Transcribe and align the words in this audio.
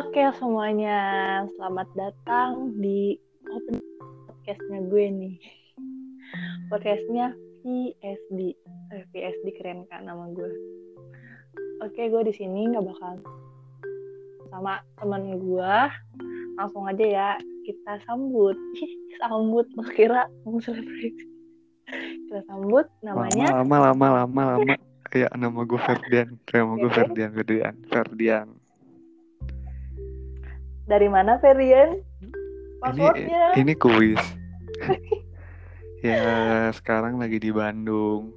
Oke 0.00 0.24
semuanya, 0.40 0.96
selamat 1.60 1.92
datang 1.92 2.72
di 2.80 3.20
open 3.52 3.76
podcastnya 4.24 4.80
gue 4.88 5.04
nih. 5.12 5.36
Podcastnya 6.72 7.36
PSD, 7.60 8.56
eh, 8.96 9.04
PSD 9.12 9.60
keren 9.60 9.84
kan 9.92 10.08
nama 10.08 10.24
gue. 10.32 10.48
Oke, 11.84 12.08
gue 12.08 12.22
di 12.24 12.32
sini 12.32 12.72
nggak 12.72 12.80
bakal 12.80 13.20
sama 14.48 14.80
temen 14.96 15.36
gue. 15.36 15.74
Langsung 16.56 16.88
aja 16.88 17.04
ya, 17.04 17.28
kita 17.68 18.00
sambut. 18.08 18.56
Sambut, 19.20 19.68
lo 19.76 19.84
kira 19.84 20.32
mau 20.48 20.56
selebriti. 20.64 21.28
Kita 22.24 22.40
sambut 22.48 22.88
namanya. 23.04 23.52
Lama, 23.52 23.92
lama, 23.92 24.24
lama, 24.24 24.42
lama. 24.56 24.74
Kayak 25.12 25.36
nama 25.36 25.60
gue 25.60 25.76
Ferdian. 25.76 26.40
Nama 26.48 26.72
gue. 26.72 26.88
Ferdian, 26.88 27.30
Ferdian, 27.36 27.74
Ferdian. 27.92 28.59
Dari 30.90 31.06
mana 31.06 31.38
Ferian? 31.38 32.02
Ini, 32.18 32.82
Passwordnya? 32.82 33.42
ini 33.54 33.72
kuis. 33.76 34.18
ya 36.02 36.18
sekarang 36.72 37.20
lagi 37.20 37.38
di 37.38 37.54
Bandung. 37.54 38.34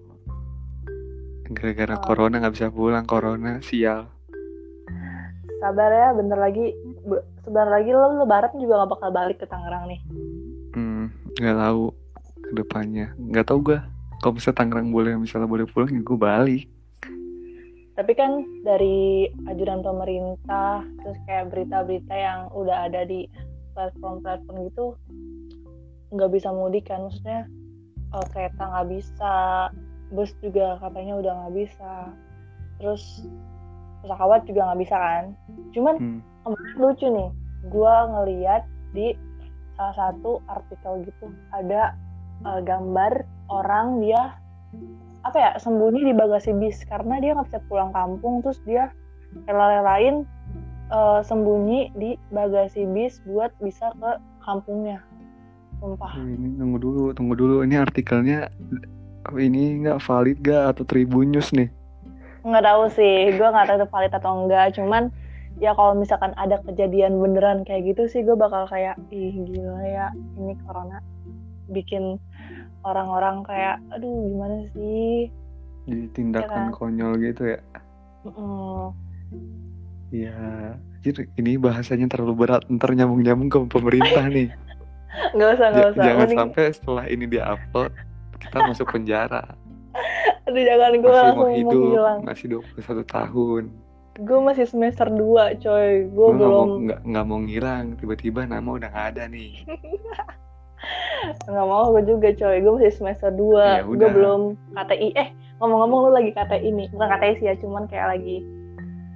Gara-gara 1.50 1.96
Oh. 1.96 2.04
corona 2.04 2.38
nggak 2.38 2.54
bisa 2.54 2.70
pulang, 2.70 3.06
corona 3.06 3.58
sial. 3.60 4.06
Sabar 5.58 5.90
ya, 5.90 6.08
bentar 6.12 6.36
lagi, 6.36 6.76
be- 7.02 7.24
sebentar 7.40 7.72
lagi 7.72 7.90
lo 7.90 8.20
lebaran 8.20 8.52
juga 8.54 8.84
gak 8.84 8.92
bakal 8.92 9.10
balik 9.10 9.38
ke 9.40 9.48
Tangerang 9.48 9.88
nih. 9.88 10.00
Hmm, 10.74 11.08
nggak 11.34 11.58
tahu 11.58 11.84
ke 12.44 12.52
depannya. 12.54 13.08
Nggak 13.18 13.48
tahu 13.48 13.60
gue. 13.64 13.80
Kalau 14.20 14.34
misalnya 14.36 14.58
Tangerang 14.60 14.90
boleh, 14.92 15.14
misalnya 15.16 15.48
boleh 15.48 15.66
pulang, 15.66 15.90
ya 15.90 16.02
gue 16.02 16.18
balik. 16.20 16.64
Tapi 17.94 18.12
kan 18.18 18.42
dari 18.66 19.30
ajudan 19.46 19.86
pemerintah, 19.86 20.82
terus 21.06 21.18
kayak 21.30 21.54
berita-berita 21.54 22.14
yang 22.14 22.40
udah 22.58 22.90
ada 22.90 23.06
di 23.06 23.30
platform-platform 23.78 24.58
gitu, 24.74 24.98
nggak 26.14 26.32
bisa 26.34 26.50
mudik 26.50 26.90
kan, 26.90 27.06
maksudnya 27.06 27.46
eh, 28.14 28.26
kereta 28.34 28.64
nggak 28.66 28.90
bisa, 28.90 29.34
bus 30.10 30.34
juga 30.42 30.82
katanya 30.82 31.14
udah 31.22 31.34
nggak 31.46 31.56
bisa, 31.58 31.94
terus 32.82 33.26
pesawat 34.02 34.42
juga 34.50 34.74
nggak 34.74 34.82
bisa 34.82 34.96
kan. 34.98 35.24
Cuman 35.74 35.96
Hmm. 36.02 36.20
kemarin 36.46 36.78
lucu 36.82 37.08
nih, 37.10 37.30
gua 37.70 38.10
ngeliat 38.10 38.66
di 38.94 39.14
salah 39.78 39.96
satu 39.98 40.42
artikel 40.50 41.06
gitu 41.06 41.30
ada 41.54 41.94
eh, 42.46 42.62
gambar 42.66 43.26
orang 43.54 44.02
dia 44.02 44.38
apa 45.24 45.38
ya 45.40 45.52
sembunyi 45.60 46.12
di 46.12 46.14
bagasi 46.16 46.52
bis. 46.56 46.84
Karena 46.88 47.20
dia 47.20 47.36
nggak 47.36 47.48
bisa 47.52 47.62
pulang 47.68 47.92
kampung 47.96 48.44
terus 48.44 48.60
dia 48.68 48.92
rela-relain 49.50 50.28
eh, 50.92 51.20
sembunyi 51.24 51.92
di 51.98 52.16
bagasi 52.32 52.88
bis 52.92 53.20
buat 53.28 53.52
bisa 53.64 53.92
ke 53.98 54.12
kampungnya. 54.44 55.00
Sumpah. 55.80 56.16
Ini 56.16 56.60
tunggu 56.60 56.78
dulu, 56.80 57.04
tunggu 57.12 57.34
dulu. 57.36 57.56
Ini 57.68 57.84
artikelnya 57.84 58.48
ini 59.40 59.80
nggak 59.84 60.04
valid 60.04 60.38
gak 60.44 60.76
atau 60.76 60.84
Tribun 60.84 61.32
News 61.32 61.56
nih? 61.56 61.72
nggak 62.44 62.66
tahu 62.68 62.84
sih. 62.92 63.32
Gue 63.40 63.48
nggak 63.48 63.68
tahu 63.72 63.78
itu 63.80 63.88
valid 63.88 64.14
atau 64.14 64.32
enggak 64.44 64.66
cuman 64.76 65.04
ya 65.62 65.72
kalau 65.78 65.96
misalkan 65.96 66.36
ada 66.36 66.60
kejadian 66.68 67.22
beneran 67.22 67.64
kayak 67.64 67.94
gitu 67.94 68.10
sih 68.10 68.26
gue 68.26 68.36
bakal 68.36 68.68
kayak 68.68 69.00
ih 69.16 69.32
gila 69.48 69.80
ya 69.84 70.08
ini 70.38 70.54
corona. 70.68 71.00
Bikin 71.72 72.20
orang-orang 72.84 73.44
kayak 73.44 73.76
aduh 73.90 74.08
gimana 74.28 74.58
sih 74.72 75.28
Jadi 75.84 76.06
tindakan 76.12 76.70
kan? 76.70 76.72
konyol 76.72 77.20
gitu 77.20 77.44
ya. 77.50 77.60
Mm, 78.24 78.96
Ya, 80.10 80.38
anjir, 80.96 81.28
ini 81.36 81.58
bahasanya 81.58 82.06
terlalu 82.08 82.38
berat. 82.40 82.64
Ntar 82.70 82.94
nyambung-nyambung 82.94 83.50
ke 83.50 83.60
pemerintah 83.68 84.24
nih. 84.26 84.48
nggak 85.36 85.50
usah 85.52 85.68
nggak 85.70 85.88
usah 85.92 86.04
jangan 86.04 86.20
Mending- 86.24 86.40
sampai 86.40 86.64
setelah 86.70 87.06
ini 87.06 87.26
dia 87.28 87.44
upload 87.50 87.92
kita 88.38 88.58
masuk 88.62 88.88
penjara. 88.88 89.44
aduh 90.46 90.62
jangan 90.62 90.92
gue 90.96 91.10
Masih 91.10 91.28
mau 91.28 91.36
mau 91.36 91.50
hidup, 91.50 91.84
hilang 91.90 92.20
masih 92.22 92.46
21 92.52 93.04
tahun. 93.06 93.64
gue 94.14 94.40
masih 94.40 94.66
semester 94.66 95.10
2 95.10 95.18
coy 95.58 95.90
gue 96.06 96.28
mau 96.28 96.38
belum 96.38 96.70
nggak 96.86 97.00
nggak 97.04 97.26
mau 97.26 97.40
ngilang. 97.40 97.86
Tiba-tiba 97.98 98.46
nama 98.46 98.70
udah 98.70 98.88
nggak 98.88 99.08
ada 99.12 99.24
nih. 99.28 99.66
nggak 101.48 101.66
mau 101.66 101.92
gue 101.92 102.04
juga 102.04 102.30
coy 102.36 102.60
gue 102.60 102.72
masih 102.74 102.94
semester 102.94 103.32
2 103.32 103.56
Ya 103.56 103.82
gue 103.82 104.10
belum 104.10 104.42
KTI 104.76 105.10
eh 105.16 105.30
ngomong-ngomong 105.58 106.00
lu 106.08 106.12
lagi 106.12 106.32
KTI 106.32 106.70
nih 106.70 106.88
bukan 106.92 107.08
KTI 107.10 107.34
sih 107.40 107.46
ya 107.48 107.56
cuman 107.58 107.84
kayak 107.88 108.08
lagi 108.12 108.44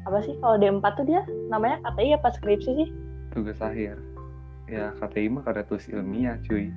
apa 0.08 0.24
sih 0.24 0.34
kalau 0.40 0.56
D4 0.56 0.86
tuh 0.96 1.06
dia 1.06 1.22
namanya 1.48 1.84
KTI 1.84 2.16
apa 2.16 2.28
skripsi 2.32 2.72
sih 2.74 2.90
Tugas 3.36 3.60
akhir. 3.60 4.00
Ya 4.66 4.96
KTI 4.98 5.28
mah 5.30 5.44
karena 5.44 5.62
tulis 5.64 5.86
ilmiah 5.88 6.40
cuy. 6.42 6.72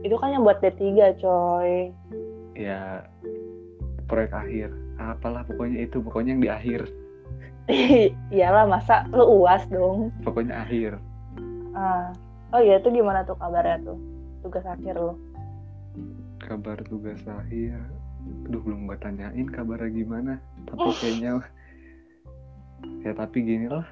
itu 0.00 0.14
kan 0.14 0.30
yang 0.30 0.44
buat 0.44 0.60
D3 0.60 0.84
coy 1.18 1.90
Ya 2.54 3.04
proyek 4.06 4.32
akhir. 4.32 4.68
Apalah 4.96 5.44
pokoknya 5.44 5.84
itu 5.84 5.98
pokoknya 5.98 6.32
yang 6.32 6.42
di 6.42 6.50
akhir. 6.52 6.80
iyalah 8.30 8.64
masa 8.64 9.02
lu 9.10 9.42
uas 9.42 9.66
dong 9.66 10.14
Pokoknya 10.22 10.62
akhir. 10.62 11.00
ah. 11.74 12.14
oh 12.54 12.60
iya 12.62 12.78
itu 12.78 12.88
gimana 12.88 13.26
tuh 13.26 13.34
kabarnya 13.36 13.82
tuh 13.82 13.98
tugas 14.46 14.62
akhir 14.62 14.94
lo? 14.94 15.18
Kabar 16.38 16.78
tugas 16.86 17.18
akhir. 17.26 17.74
Aduh 18.46 18.62
belum 18.62 18.86
gue 18.86 18.98
tanyain 19.02 19.48
kabarnya 19.50 19.90
gimana. 19.90 20.32
Tapi 20.70 20.88
kayaknya 21.02 21.42
ya 23.02 23.12
tapi 23.14 23.42
gini 23.42 23.66
lah 23.66 23.86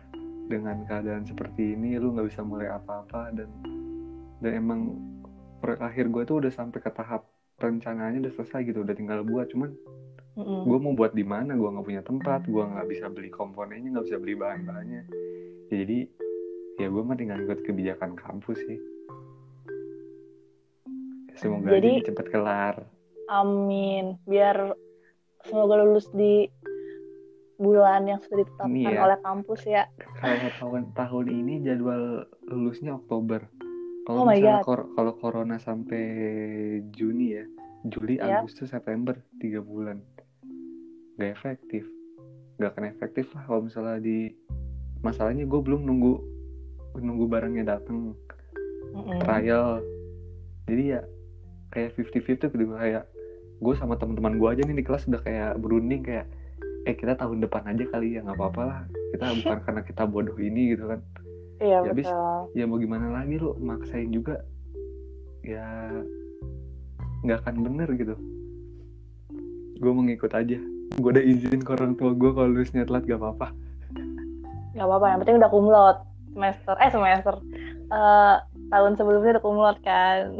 dengan 0.46 0.86
keadaan 0.86 1.26
seperti 1.26 1.74
ini 1.74 1.98
lu 1.98 2.14
nggak 2.14 2.30
bisa 2.30 2.46
mulai 2.46 2.70
apa-apa. 2.70 3.34
Dan 3.34 3.50
dan 4.38 4.52
emang 4.54 4.94
akhir 5.64 6.06
gue 6.14 6.22
tuh 6.22 6.38
udah 6.38 6.52
sampai 6.54 6.78
ke 6.78 6.90
tahap 6.94 7.26
rencananya 7.58 8.28
udah 8.28 8.34
selesai 8.38 8.66
gitu 8.66 8.82
udah 8.82 8.92
tinggal 8.92 9.22
buat 9.24 9.48
cuman 9.48 9.70
Mm-mm. 10.34 10.66
gue 10.66 10.78
mau 10.78 10.94
buat 10.94 11.14
di 11.14 11.26
mana? 11.26 11.58
Gue 11.58 11.70
nggak 11.70 11.86
punya 11.86 12.02
tempat 12.06 12.46
gue 12.46 12.62
nggak 12.62 12.86
bisa 12.90 13.10
beli 13.10 13.30
komponennya 13.30 13.98
nggak 13.98 14.06
bisa 14.06 14.18
beli 14.22 14.34
bahan-bahannya. 14.38 15.02
Ya, 15.70 15.74
jadi 15.82 15.98
ya 16.78 16.86
gue 16.90 17.02
mah 17.02 17.18
tinggal 17.18 17.38
ikut 17.42 17.62
kebijakan 17.66 18.18
kampus 18.18 18.58
sih 18.66 18.78
semoga 21.44 21.68
Jadi- 21.76 22.00
ini 22.00 22.06
cepet 22.08 22.26
kelar 22.32 22.74
amin 23.28 24.16
biar 24.24 24.72
semoga 25.44 25.84
lulus 25.84 26.08
di 26.10 26.48
bulan 27.54 28.04
yang 28.04 28.18
sudah 28.18 28.42
ditetapkan 28.42 28.72
Iya. 28.90 28.98
oleh 28.98 29.18
kampus 29.20 29.60
ya 29.62 29.84
kalau 30.18 30.48
tahun 30.58 30.82
tahun 30.92 31.26
ini 31.30 31.54
jadwal 31.62 32.24
lulusnya 32.44 32.96
Oktober. 32.96 33.44
Oh 34.04 34.20
Kalau 34.20 34.28
my 34.28 34.36
misalnya 34.36 34.60
kor- 34.60 34.88
kalau 34.92 35.12
corona 35.16 35.56
sampai 35.56 36.04
Juni 36.92 37.40
ya, 37.40 37.44
Juli, 37.86 38.20
Iya. 38.20 38.44
Agustus, 38.44 38.68
September, 38.68 39.16
tiga 39.38 39.64
bulan, 39.64 40.04
nggak 41.16 41.30
efektif, 41.32 41.88
nggak 42.58 42.70
akan 42.74 42.84
efektif 42.86 43.32
lah 43.32 43.48
kalau 43.48 43.64
misalnya 43.64 43.96
di 43.98 44.28
masalahnya 45.00 45.48
gue 45.48 45.56
belum 45.56 45.88
nunggu 45.88 46.20
nunggu 46.96 47.24
barangnya 47.24 47.64
datang 47.70 48.12
Mm-mm. 48.92 49.18
trial, 49.18 49.80
jadi 50.68 50.82
ya 50.84 51.02
kayak 51.74 51.98
50-50 51.98 52.54
gitu. 52.54 52.72
Kayak 52.72 53.04
gue 53.54 53.74
sama 53.74 53.94
teman-teman 53.94 54.38
gue 54.38 54.48
aja 54.48 54.62
nih 54.62 54.76
di 54.78 54.84
kelas 54.84 55.06
udah 55.06 55.20
kayak 55.20 55.58
berunding 55.58 56.02
kayak 56.02 56.26
eh 56.84 56.92
kita 56.92 57.16
tahun 57.16 57.40
depan 57.40 57.64
aja 57.66 57.84
kali 57.88 58.14
ya 58.14 58.22
nggak 58.22 58.38
apa-apa 58.38 58.62
lah. 58.62 58.80
Kita 59.10 59.24
bukan 59.42 59.58
karena 59.60 59.82
kita 59.82 60.02
bodoh 60.06 60.38
ini 60.38 60.72
gitu 60.72 60.86
kan. 60.86 61.00
Iya 61.58 61.78
Ya, 61.80 61.90
habis- 61.90 62.14
ya 62.52 62.64
mau 62.64 62.78
gimana 62.78 63.10
lagi 63.10 63.36
lu 63.36 63.54
maksain 63.58 64.08
juga. 64.08 64.42
Ya 65.42 65.90
nggak 67.20 67.42
akan 67.42 67.54
bener 67.62 67.88
gitu. 67.94 68.14
Gue 69.76 69.90
mau 69.90 70.06
ngikut 70.06 70.30
aja. 70.30 70.58
Gue 70.94 71.10
udah 71.10 71.24
izin 71.24 71.60
ke 71.60 71.70
orang 71.72 71.98
tua 71.98 72.14
gue 72.14 72.30
kalau 72.30 72.46
lulusnya 72.46 72.86
telat 72.86 73.02
gak 73.04 73.18
apa-apa. 73.18 73.50
Nggak 74.72 74.86
apa-apa 74.86 75.06
yang 75.08 75.18
penting 75.20 75.36
udah 75.42 75.50
kumlot. 75.50 75.96
Semester 76.30 76.74
eh 76.78 76.90
semester. 76.90 77.34
Eh, 77.84 78.36
tahun 78.68 78.92
sebelumnya 78.94 79.38
udah 79.38 79.44
kumlot 79.44 79.78
kan 79.82 80.34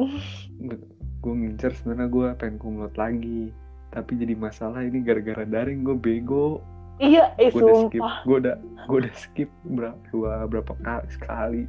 gue 1.25 1.33
ngincer 1.33 1.73
sebenarnya 1.81 2.09
gue 2.13 2.27
pengen 2.37 2.57
kumlot 2.61 2.95
lagi. 3.01 3.49
Tapi 3.89 4.13
jadi 4.21 4.37
masalah 4.37 4.85
ini 4.85 5.01
gara-gara 5.01 5.49
daring 5.49 5.81
gue 5.81 5.97
bego. 5.97 6.61
Iya 7.01 7.33
eh 7.41 7.49
gue 7.51 7.65
udah 7.65 7.89
skip 7.89 8.05
gue 8.29 8.37
udah 8.45 8.57
gue 8.87 8.99
udah 9.03 9.15
skip 9.17 9.51
berapa 9.67 9.99
dua 10.15 10.47
berapa 10.47 10.73
kali 10.85 11.09
sekali 11.11 11.63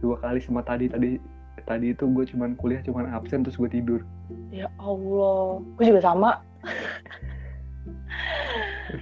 dua 0.00 0.16
kali 0.24 0.40
sama 0.40 0.64
tadi. 0.64 0.88
Tadi 0.88 1.20
tadi 1.68 1.92
itu 1.92 2.08
gue 2.08 2.24
cuman 2.32 2.56
kuliah 2.56 2.80
cuman 2.80 3.12
absen 3.12 3.44
terus 3.44 3.60
gue 3.60 3.68
tidur. 3.68 4.00
Ya 4.48 4.72
Allah 4.80 5.60
gue 5.76 5.84
juga 5.84 6.00
sama. 6.00 6.40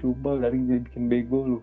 Sumpah 0.03 0.43
daring 0.43 0.67
jadi 0.67 0.81
bikin 0.91 1.07
bego 1.07 1.39
lu. 1.47 1.59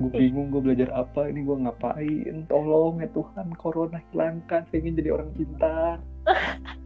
Gue 0.00 0.08
bingung 0.16 0.48
gue 0.48 0.64
belajar 0.64 0.88
apa 0.96 1.28
Ini 1.28 1.44
gue 1.44 1.56
ngapain? 1.60 2.48
Tolong 2.48 3.04
ya 3.04 3.08
Tuhan 3.12 3.52
Corona 3.60 4.00
hilangkan 4.08 4.64
Pengen 4.72 4.96
jadi 4.96 5.12
orang 5.12 5.28
pintar 5.36 6.00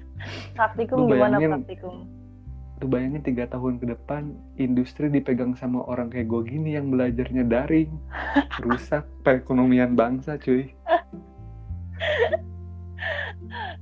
praktikum 0.55 0.97
Lu 0.97 1.07
gimana 1.11 1.37
bayangin- 1.37 1.53
praktikum? 1.61 1.95
Lu 2.83 2.87
bayangin 2.87 3.23
tiga 3.23 3.45
tahun 3.47 3.79
ke 3.79 3.87
depan 3.89 4.23
industri 4.57 5.07
dipegang 5.07 5.55
sama 5.55 5.83
orang 5.85 6.11
kayak 6.11 6.27
gue 6.27 6.43
gini 6.49 6.75
yang 6.75 6.91
belajarnya 6.91 7.45
daring 7.45 7.91
rusak 8.65 9.05
perekonomian 9.23 9.95
bangsa 9.95 10.35
cuy. 10.37 10.71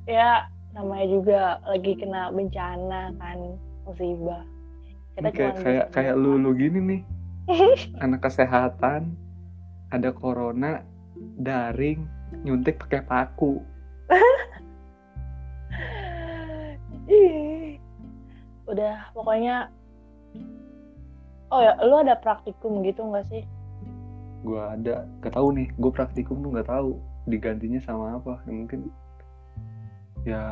Ya 0.05 0.47
namanya 0.73 1.07
juga 1.09 1.41
lagi 1.65 1.93
kena 1.95 2.33
bencana 2.33 3.13
kan 3.17 3.39
musibah. 3.85 4.43
Ini 5.13 5.29
kayak 5.31 5.55
kayak 5.61 5.87
kayak 5.93 6.15
lu 6.17 6.37
lu 6.37 6.53
gini 6.53 6.79
nih. 6.81 7.03
Anak 8.05 8.25
kesehatan 8.25 9.17
ada 9.93 10.11
corona 10.13 10.81
daring 11.37 12.07
nyuntik 12.43 12.81
pakai 12.81 13.05
paku 13.05 13.61
udah 18.73 19.13
pokoknya 19.13 19.69
oh 21.53 21.61
ya 21.61 21.77
lu 21.85 22.01
ada 22.01 22.17
praktikum 22.17 22.81
gitu 22.81 23.05
nggak 23.05 23.29
sih? 23.29 23.45
Gue 24.43 24.59
ada 24.59 25.07
gak 25.23 25.37
tahu 25.37 25.55
nih 25.55 25.69
gue 25.77 25.93
praktikum 25.93 26.41
tuh 26.41 26.51
nggak 26.57 26.67
tahu 26.73 26.99
digantinya 27.29 27.79
sama 27.85 28.19
apa 28.19 28.43
ya 28.49 28.53
mungkin 28.53 28.81
ya 30.27 30.43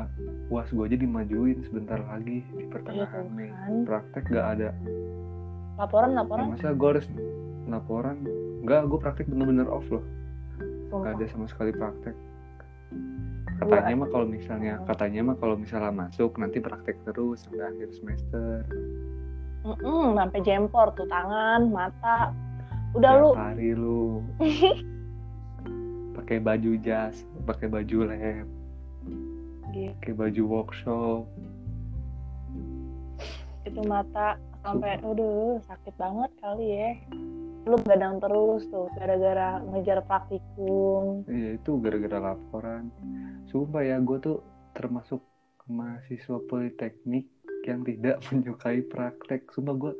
uas 0.52 0.70
gue 0.70 0.84
aja 0.84 0.98
dimajuin 0.98 1.58
sebentar 1.66 1.98
lagi 1.98 2.42
di 2.54 2.64
pertengahan 2.68 3.26
kan. 3.26 3.74
praktek 3.88 4.24
gak 4.30 4.46
ada. 4.58 4.70
Laporan 5.80 6.12
ya, 6.12 6.16
laporan 6.22 6.44
masa 6.52 6.76
gue 6.76 6.88
harus 6.92 7.06
laporan? 7.66 8.16
Nggak 8.60 8.80
gue 8.86 8.98
praktek 9.00 9.26
bener-bener 9.32 9.66
off 9.66 9.86
loh. 9.88 10.04
Sumpah. 10.90 11.06
gak 11.06 11.12
ada 11.18 11.26
sama 11.30 11.46
sekali 11.48 11.72
praktek 11.72 12.14
katanya 13.60 13.94
mah 13.96 14.08
kalau 14.08 14.26
misalnya 14.26 14.74
katanya 14.84 15.20
mah 15.22 15.36
kalau 15.36 15.54
misalnya 15.56 15.92
masuk 15.92 16.32
nanti 16.36 16.58
praktek 16.58 16.96
terus 17.04 17.44
sampai 17.44 17.64
akhir 17.68 17.88
semester. 17.92 18.64
Mm-mm, 19.60 20.16
sampai 20.16 20.40
jempor 20.40 20.88
tuh 20.96 21.04
tangan 21.06 21.68
mata. 21.68 22.32
Udah 22.96 23.12
Tiap 23.12 23.22
lu. 23.22 23.30
hari 23.36 23.68
lu. 23.76 24.02
Pakai 26.16 26.38
baju 26.38 26.72
jas 26.80 27.22
pakai 27.42 27.66
baju 27.66 28.06
lab 28.06 28.46
Gitu. 29.70 29.94
pakai 30.02 30.14
baju 30.18 30.42
workshop. 30.50 31.22
Itu 33.62 33.80
mata 33.86 34.34
sampai 34.60 34.98
udah 35.00 35.62
sakit 35.64 35.94
banget 35.94 36.30
kali 36.42 36.66
ya 36.68 36.90
lu 37.68 37.76
gadang 37.84 38.16
terus 38.18 38.64
tuh 38.68 38.88
gara-gara 38.96 39.60
ngejar 39.68 40.00
praktikum 40.02 41.22
Iya 41.28 41.60
itu 41.60 41.76
gara-gara 41.78 42.32
laporan. 42.32 42.88
Sumpah 43.46 43.84
ya 43.84 44.00
gue 44.00 44.18
tuh 44.18 44.38
termasuk 44.72 45.20
mahasiswa 45.68 46.40
politeknik 46.48 47.28
yang 47.68 47.84
tidak 47.84 48.18
menyukai 48.32 48.80
praktek. 48.82 49.52
Sumpah 49.52 49.76
gue, 49.76 49.92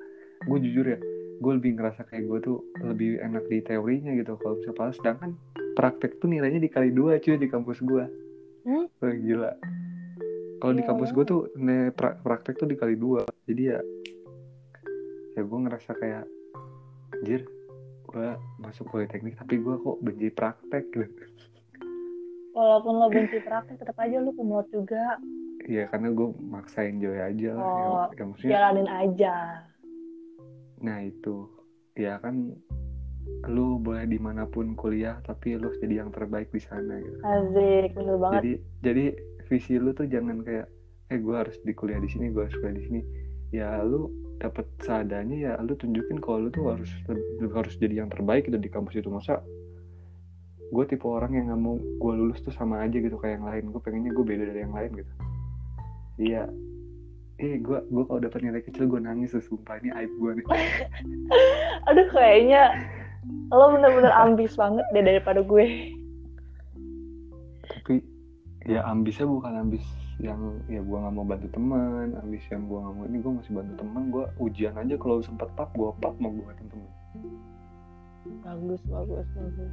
gue 0.49 0.59
jujur 0.65 0.87
ya, 0.89 0.99
gue 1.39 1.53
lebih 1.53 1.77
ngerasa 1.77 2.09
kayak 2.09 2.25
gue 2.27 2.39
tuh 2.41 2.59
lebih 2.81 3.21
enak 3.21 3.45
di 3.47 3.61
teorinya 3.61 4.17
gitu. 4.17 4.41
Kalau 4.41 4.57
misalnya 4.57 4.95
sedangkan 4.97 5.31
praktek 5.77 6.17
tuh 6.19 6.33
nilainya 6.33 6.59
dikali 6.59 6.91
dua 6.91 7.21
cuy 7.21 7.37
di 7.37 7.47
kampus 7.47 7.79
gue. 7.85 8.05
Hmm? 8.65 8.87
Wah, 8.89 9.15
gila. 9.15 9.53
Kalau 10.61 10.73
di 10.73 10.83
Iya, 10.83 10.89
kampus 10.93 11.11
gue 11.12 11.25
tuh 11.25 11.41
pra- 11.93 12.17
praktek 12.21 12.57
tuh 12.57 12.69
dikali 12.69 12.97
dua. 12.97 13.25
Jadi 13.45 13.62
ya, 13.69 13.81
ya 15.33 15.43
gue 15.45 15.59
ngerasa 15.61 15.93
kayak 15.95 16.25
anjir 17.21 17.45
gue 18.11 18.29
masuk 18.59 18.91
politeknik 18.91 19.37
tapi 19.39 19.61
gue 19.61 19.75
kok 19.77 19.97
benci 20.03 20.29
praktek 20.33 20.85
gitu. 20.91 21.25
walaupun 22.57 22.93
lo 22.99 23.07
benci 23.13 23.39
praktik 23.45 23.79
tetap 23.79 23.95
aja 24.01 24.19
lu 24.19 24.33
kumlot 24.35 24.67
juga 24.73 25.21
Iya 25.61 25.93
karena 25.93 26.09
gue 26.09 26.29
maksain 26.41 27.05
Joy 27.05 27.21
aja 27.21 27.53
lah. 27.53 27.63
Ya, 27.69 27.85
Oh, 27.85 28.05
ya, 28.17 28.25
maksudnya, 28.25 28.53
jalanin 28.57 28.89
aja 28.89 29.35
nah 30.81 30.99
itu, 31.05 31.45
ya 31.93 32.17
kan 32.25 32.57
lu 33.53 33.77
boleh 33.77 34.09
di 34.09 34.17
mana 34.17 34.49
pun 34.49 34.73
kuliah 34.73 35.21
tapi 35.29 35.61
lu 35.61 35.69
jadi 35.77 36.01
yang 36.01 36.11
terbaik 36.11 36.49
di 36.49 36.61
sana 36.65 36.97
gitu. 36.97 37.21
Azik 37.21 37.93
bener 37.93 38.17
banget 38.17 38.41
Jadi 38.41 38.53
jadi 38.81 39.05
visi 39.53 39.77
lu 39.77 39.93
tuh 39.93 40.09
jangan 40.09 40.41
kayak 40.41 40.67
eh 41.13 41.19
gue 41.21 41.37
harus 41.37 41.57
di 41.61 41.77
kuliah 41.77 42.01
di 42.01 42.09
sini, 42.09 42.33
gue 42.33 42.49
harus 42.49 42.57
kuliah 42.57 42.77
di 42.81 42.85
sini. 42.89 43.01
Ya 43.53 43.85
lu 43.85 44.09
dapat 44.41 44.65
seadanya 44.81 45.37
ya 45.37 45.53
lu 45.61 45.77
tunjukin 45.77 46.17
kalau 46.25 46.49
lu 46.49 46.51
tuh 46.51 46.73
harus 46.73 46.89
lu 47.13 47.49
harus 47.53 47.77
jadi 47.77 48.03
yang 48.03 48.09
terbaik 48.09 48.49
gitu 48.49 48.57
di 48.57 48.73
kampus 48.73 48.97
itu. 48.97 49.13
Masa 49.13 49.45
gue 50.71 50.85
tipe 50.89 51.05
orang 51.05 51.37
yang 51.37 51.53
nggak 51.53 51.61
mau 51.61 51.77
gue 51.77 52.13
lulus 52.17 52.41
tuh 52.41 52.55
sama 52.57 52.81
aja 52.81 52.97
gitu 52.97 53.21
kayak 53.21 53.39
yang 53.39 53.47
lain. 53.47 53.65
Gue 53.69 53.81
pengennya 53.85 54.17
gue 54.17 54.25
beda 54.25 54.45
dari 54.49 54.61
yang 54.65 54.73
lain 54.73 54.91
gitu. 54.97 55.13
Iya. 56.17 56.43
Eh 57.41 57.61
gue 57.61 57.79
gue 57.85 58.05
kalau 58.09 58.21
dapat 58.25 58.41
nilai 58.41 58.65
kecil 58.65 58.89
gue 58.89 59.01
nangis 59.05 59.37
tuh 59.37 59.45
sumpah. 59.45 59.77
Ini 59.85 59.93
aib 59.93 60.13
gue 60.17 60.31
nih. 60.41 60.47
Aduh 61.93 62.09
kayaknya 62.09 62.73
lo 63.53 63.77
bener-bener 63.77 64.13
ambis 64.17 64.57
banget 64.57 64.89
deh 64.97 65.05
daripada 65.05 65.45
gue. 65.45 65.93
Tapi 67.69 68.01
ya 68.65 68.89
ambisnya 68.89 69.29
bukan 69.29 69.69
ambis 69.69 69.85
yang 70.21 70.61
ya 70.69 70.85
gue 70.85 70.97
nggak 71.01 71.15
mau 71.17 71.25
bantu 71.25 71.49
teman 71.49 72.13
ambis 72.21 72.45
yang 72.53 72.69
gue 72.69 72.77
nggak 72.77 72.95
mau 72.95 73.05
ini 73.09 73.19
gue 73.25 73.33
masih 73.41 73.53
bantu 73.57 73.73
teman 73.81 74.03
gue 74.13 74.25
ujian 74.37 74.75
aja 74.77 74.95
kalau 75.01 75.17
sempat 75.25 75.49
pap 75.57 75.73
gue 75.73 75.89
pap 76.05 76.15
mau 76.21 76.29
gue 76.29 76.45
bantu 76.45 76.65
teman. 76.69 76.93
Bagus 78.45 78.81
bagus 78.85 79.27
bagus. 79.33 79.73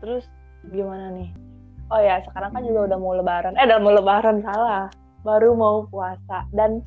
Terus 0.00 0.24
gimana 0.72 1.12
nih? 1.12 1.30
Oh 1.92 2.00
ya 2.00 2.24
sekarang 2.24 2.50
kan 2.56 2.62
juga 2.64 2.80
udah 2.88 2.98
mau 2.98 3.12
lebaran. 3.12 3.52
Eh 3.60 3.64
udah 3.68 3.78
mau 3.84 3.92
lebaran 3.92 4.40
salah. 4.40 4.88
Baru 5.22 5.52
mau 5.52 5.84
puasa. 5.92 6.48
Dan 6.50 6.80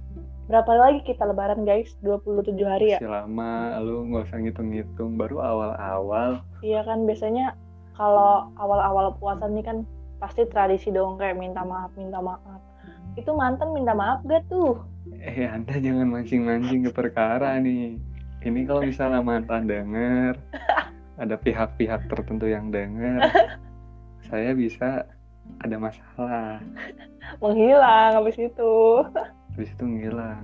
berapa 0.49 0.73
lagi 0.73 1.05
kita 1.05 1.23
lebaran 1.29 1.63
guys? 1.63 1.93
27 2.01 2.57
hari 2.65 2.97
ya? 2.97 2.99
Masih 2.99 3.13
lama 3.13 3.77
lu 3.85 4.09
nggak 4.09 4.25
usah 4.25 4.37
ngitung-ngitung. 4.41 5.21
Baru 5.21 5.37
awal-awal. 5.39 6.41
Iya 6.65 6.81
kan 6.81 7.05
biasanya 7.05 7.53
kalau 7.93 8.49
awal-awal 8.57 9.13
puasa 9.21 9.45
nih 9.47 9.63
kan 9.63 9.87
pasti 10.19 10.47
tradisi 10.47 10.89
dong 10.91 11.19
kayak 11.19 11.37
minta 11.39 11.61
maaf 11.63 11.91
minta 11.99 12.19
maaf. 12.19 12.61
Itu 13.15 13.31
mantan 13.35 13.71
minta 13.71 13.95
maaf 13.95 14.23
gak 14.27 14.47
tuh? 14.51 14.79
Eh 15.21 15.47
anda 15.47 15.77
jangan 15.79 16.09
mancing-mancing 16.11 16.87
ke 16.87 16.91
perkara 16.91 17.59
nih. 17.61 17.99
Ini 18.45 18.59
kalau 18.69 18.85
misalnya 18.85 19.25
mantan 19.25 19.65
denger 19.65 20.37
ada 21.23 21.35
pihak-pihak 21.39 22.05
tertentu 22.11 22.45
yang 22.45 22.69
denger 22.69 23.25
saya 24.29 24.53
bisa 24.53 25.07
ada 25.61 25.77
masalah. 25.77 26.59
Menghilang 27.39 28.21
habis 28.21 28.37
itu. 28.37 28.73
Habis 29.55 29.71
itu 29.71 29.85
ngilang 29.87 30.43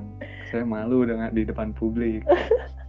saya 0.52 0.68
malu 0.68 1.08
dengan 1.08 1.32
di 1.32 1.48
depan 1.48 1.72
publik 1.72 2.24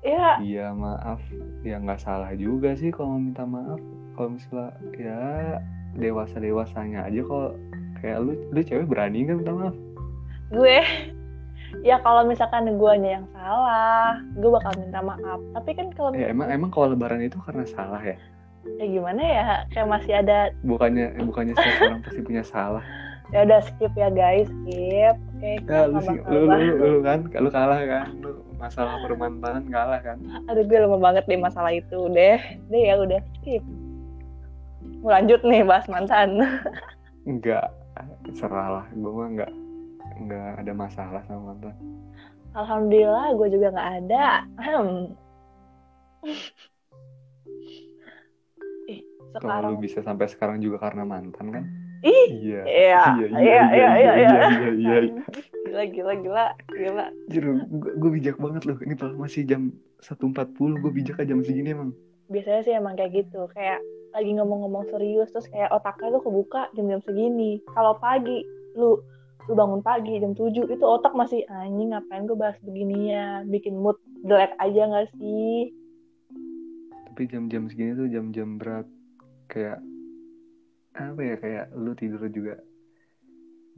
ya 0.00 0.40
iya 0.40 0.72
maaf. 0.72 1.20
Ya 1.64 1.76
nggak 1.76 2.00
salah 2.00 2.32
juga 2.36 2.72
sih 2.76 2.92
kalau 2.92 3.20
minta 3.20 3.44
maaf. 3.44 3.80
Kalau 4.16 4.36
misalnya 4.36 4.72
ya 4.96 5.20
dewasa 5.96 6.36
dewasanya 6.38 7.08
aja 7.08 7.20
kok 7.24 7.50
kayak 8.00 8.18
lu 8.24 8.32
lu 8.52 8.60
cewek 8.64 8.88
berani 8.88 9.28
nggak 9.28 9.38
minta 9.44 9.52
maaf? 9.52 9.76
Gue 10.50 10.80
ya 11.86 12.02
kalau 12.02 12.26
misalkan 12.26 12.66
guanya 12.80 13.20
yang 13.22 13.26
salah 13.36 14.18
gue 14.36 14.50
bakal 14.50 14.72
minta 14.80 15.00
maaf. 15.04 15.40
Tapi 15.54 15.70
kan 15.76 15.86
kalau 15.94 16.16
ya 16.16 16.32
emang 16.32 16.48
emang 16.48 16.70
kalau 16.72 16.96
lebaran 16.96 17.20
itu 17.20 17.36
karena 17.44 17.64
salah 17.68 18.00
ya? 18.00 18.16
Ya 18.76 18.86
gimana 18.88 19.22
ya? 19.22 19.44
Kayak 19.72 19.88
masih 19.88 20.12
ada 20.16 20.38
bukannya 20.64 21.16
bukannya 21.24 21.54
setiap 21.56 21.80
orang 21.88 22.02
pasti 22.04 22.20
punya 22.24 22.44
salah? 22.44 22.84
Ya 23.30 23.46
udah 23.46 23.60
skip 23.62 23.92
ya 23.94 24.10
guys. 24.10 24.50
Skip. 24.50 25.16
Oke 25.40 25.46
ya 25.46 25.56
kita 25.62 25.78
lu 25.88 25.98
sih 26.04 26.18
lu, 26.28 26.40
lu, 26.44 26.56
lu, 26.58 26.86
lu 26.98 27.00
kan 27.00 27.18
lu 27.30 27.48
kalah 27.48 27.80
kan? 27.86 28.12
Lu 28.20 28.49
masalah 28.60 29.00
permantanan 29.00 29.64
kalah 29.72 30.00
kan. 30.04 30.20
Aduh 30.52 30.62
gue 30.68 30.78
lama 30.78 31.00
banget 31.00 31.24
deh 31.24 31.40
masalah 31.40 31.72
itu. 31.72 32.12
Deh 32.12 32.38
deh 32.68 32.82
ya 32.84 33.00
udah 33.00 33.20
skip. 33.40 33.64
Mau 35.00 35.08
lanjut 35.08 35.40
nih 35.40 35.64
bahas 35.64 35.88
mantan. 35.88 36.44
Enggak 37.24 37.72
serah 38.36 38.68
lah. 38.80 38.86
Gue 38.92 39.08
mah 39.08 39.28
enggak 39.32 39.52
enggak 40.20 40.60
ada 40.60 40.72
masalah 40.76 41.24
sama 41.24 41.56
mantan. 41.56 41.72
Alhamdulillah 42.52 43.32
gue 43.32 43.48
juga 43.48 43.66
nggak 43.72 43.90
ada. 44.04 44.44
Ih, 48.90 49.00
kalau 49.32 49.40
sekarang 49.40 49.72
lu 49.72 49.80
bisa 49.80 50.04
sampai 50.04 50.28
sekarang 50.28 50.60
juga 50.60 50.84
karena 50.84 51.08
mantan 51.08 51.48
kan 51.48 51.64
ih 52.00 52.28
iya 52.32 52.60
Iya, 52.64 53.02
iya 53.16 53.28
iya, 53.28 53.28
iya, 53.40 53.60
iya, 53.70 53.88
iya. 53.96 54.12
iya 54.16 54.70
iya 54.72 54.98
gila 55.70 55.84
gila 55.86 56.14
gila 56.18 56.46
gila 56.72 57.06
Jujur, 57.30 57.62
gue, 57.70 58.10
bijak 58.10 58.36
banget 58.42 58.62
loh. 58.66 58.74
Ini 58.82 58.98
padahal 58.98 59.22
masih 59.22 59.46
jam 59.46 59.70
1.40, 60.02 60.82
gue 60.82 60.90
bijak 60.90 61.20
aja 61.20 61.30
jam 61.30 61.44
segini 61.44 61.70
emang. 61.70 61.92
biasanya 62.26 62.62
sih 62.62 62.74
emang 62.74 62.94
kayak 62.94 63.10
gitu 63.12 63.50
kayak 63.50 63.82
lagi 64.10 64.30
ngomong-ngomong 64.38 64.86
serius 64.86 65.30
terus 65.30 65.50
kayak 65.50 65.66
otaknya 65.70 66.14
tuh 66.14 66.22
kebuka 66.22 66.70
jam-jam 66.74 67.02
segini 67.02 67.58
kalau 67.74 67.98
pagi 67.98 68.46
lu 68.78 69.02
lu 69.46 69.58
bangun 69.58 69.82
pagi 69.82 70.14
jam 70.22 70.30
7 70.30 70.46
itu 70.70 70.84
otak 70.86 71.10
masih 71.10 71.42
anjing 71.50 71.90
ngapain 71.90 72.30
gue 72.30 72.38
bahas 72.38 72.54
beginian 72.62 73.50
bikin 73.50 73.74
mood 73.74 73.98
jelek 74.22 74.54
aja 74.58 74.82
gak 74.86 75.10
sih 75.18 75.74
Tapi 77.10 77.26
jam-jam 77.26 77.66
segini 77.66 77.98
tuh 77.98 78.06
jam-jam 78.06 78.56
berat. 78.56 78.86
Kayak, 79.50 79.82
apa 80.94 81.20
ya, 81.22 81.34
kayak 81.38 81.64
lu 81.76 81.92
tidur 81.94 82.22
juga. 82.30 82.58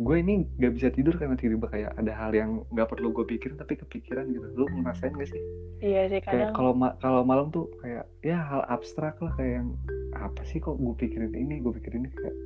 Gue 0.00 0.24
ini 0.24 0.48
gak 0.58 0.72
bisa 0.74 0.88
tidur 0.88 1.14
karena 1.20 1.36
tiba-tiba 1.36 1.68
kayak 1.68 1.90
ada 2.00 2.12
hal 2.16 2.32
yang 2.32 2.64
gak 2.72 2.90
perlu 2.90 3.12
gue 3.12 3.28
pikirin 3.28 3.60
tapi 3.60 3.76
kepikiran 3.76 4.28
gitu. 4.32 4.46
Lu 4.56 4.66
ngerasain 4.68 5.14
gak 5.14 5.30
sih? 5.30 5.42
Iya 5.82 6.08
sih 6.08 6.20
kayak 6.24 6.50
kadang 6.50 6.54
kalau 6.56 6.72
ma- 6.72 6.96
kalau 6.98 7.22
malam 7.22 7.52
tuh 7.52 7.68
kayak 7.82 8.08
ya 8.24 8.40
hal 8.40 8.64
abstrak 8.70 9.18
lah 9.20 9.34
kayak 9.36 9.62
yang 9.62 9.68
apa 10.16 10.42
sih 10.48 10.58
kok 10.62 10.78
gue 10.80 10.94
pikirin 10.96 11.34
ini 11.34 11.60
gue 11.60 11.72
pikirin 11.76 12.06
ini 12.06 12.10
kayak 12.14 12.36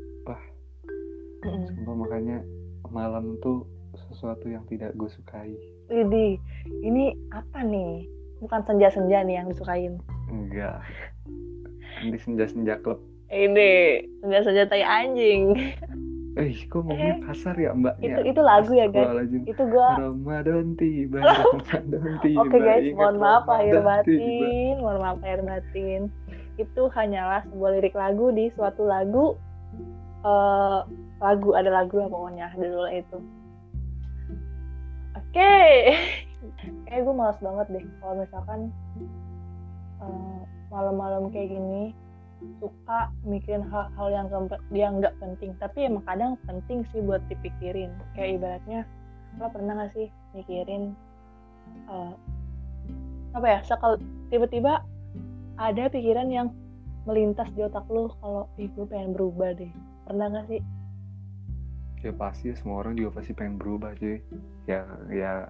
Mm-mm. 1.47 1.63
sumpah 1.71 1.95
makanya 1.95 2.39
malam 2.91 3.39
tuh 3.39 3.63
sesuatu 4.11 4.51
yang 4.51 4.67
tidak 4.67 4.93
gue 4.99 5.07
sukai. 5.07 5.55
Widih, 5.87 6.43
ini 6.83 7.15
apa 7.31 7.63
nih? 7.63 8.05
Bukan 8.43 8.67
senja-senja 8.67 9.23
nih 9.23 9.41
yang 9.41 9.47
disukain. 9.49 10.03
Enggak. 10.29 10.83
Di 12.03 12.19
senja-senja 12.19 12.83
klub 12.83 13.01
ini 13.31 14.07
senja-senja 14.23 14.71
tai 14.71 14.87
anjing 14.87 15.57
eh 16.37 16.53
kok 16.69 16.85
ngomongnya 16.85 17.17
kasar 17.25 17.57
ya 17.57 17.73
mbak 17.73 17.97
itu 18.05 18.21
itu 18.29 18.41
lagu 18.45 18.77
ya 18.77 18.87
guys 18.93 19.25
itu 19.49 19.63
gua 19.73 19.97
Ramadan 19.97 20.77
tiba 20.77 21.25
Ramadan 21.25 22.21
tiba 22.21 22.45
Oke 22.45 22.59
guys, 22.61 22.85
mohon 22.93 23.17
maaf 23.17 23.49
lahir 23.49 23.81
tiba. 23.81 23.89
batin, 23.89 24.75
mohon 24.85 24.99
maaf 25.01 25.19
lahir 25.25 25.41
batin. 25.41 26.01
Itu 26.61 26.93
hanyalah 26.93 27.41
sebuah 27.49 27.81
lirik 27.81 27.97
lagu 27.97 28.37
di 28.37 28.53
suatu 28.53 28.85
lagu 28.85 29.33
eh 30.29 30.81
lagu 31.25 31.57
ada 31.57 31.73
lagu 31.73 32.05
lah 32.05 32.09
pokoknya 32.13 32.53
judulnya 32.53 33.01
itu. 33.01 33.19
Oke, 35.17 35.57
kayak 36.93 37.01
gue 37.01 37.15
malas 37.17 37.41
banget 37.41 37.67
deh 37.81 37.85
kalau 38.05 38.15
misalkan 38.21 38.61
eh, 40.05 40.41
malam-malam 40.69 41.33
kayak 41.33 41.49
gini 41.49 41.97
suka 42.61 43.11
mikirin 43.25 43.65
hal-hal 43.67 44.09
yang 44.13 44.27
yang 44.73 44.93
nggak 45.01 45.17
penting. 45.19 45.57
Tapi 45.59 45.89
emang 45.89 46.05
kadang 46.05 46.37
penting 46.45 46.85
sih 46.93 47.01
buat 47.01 47.23
dipikirin. 47.29 47.93
Kayak 48.13 48.31
ibaratnya 48.41 48.81
lo 49.37 49.53
pernah 49.53 49.77
gak 49.85 49.93
sih 49.93 50.09
mikirin 50.33 50.97
eh, 51.93 52.13
apa 53.37 53.47
ya 53.47 53.61
sekal 53.69 54.01
tiba-tiba 54.33 54.81
ada 55.61 55.93
pikiran 55.93 56.33
yang 56.33 56.49
melintas 57.05 57.53
di 57.53 57.61
otak 57.61 57.85
lu 57.93 58.09
kalau 58.25 58.49
ih 58.57 58.69
gue 58.73 58.87
pengen 58.89 59.13
berubah 59.13 59.53
deh. 59.57 59.73
Pernah 60.09 60.27
gak 60.33 60.47
sih? 60.49 60.63
Ya 62.05 62.13
pasti. 62.17 62.55
Semua 62.57 62.85
orang 62.85 62.97
juga 62.97 63.21
pasti 63.21 63.33
pengen 63.37 63.61
berubah 63.61 63.93
cuy. 63.97 64.21
Ya 64.69 64.85
ya 65.13 65.49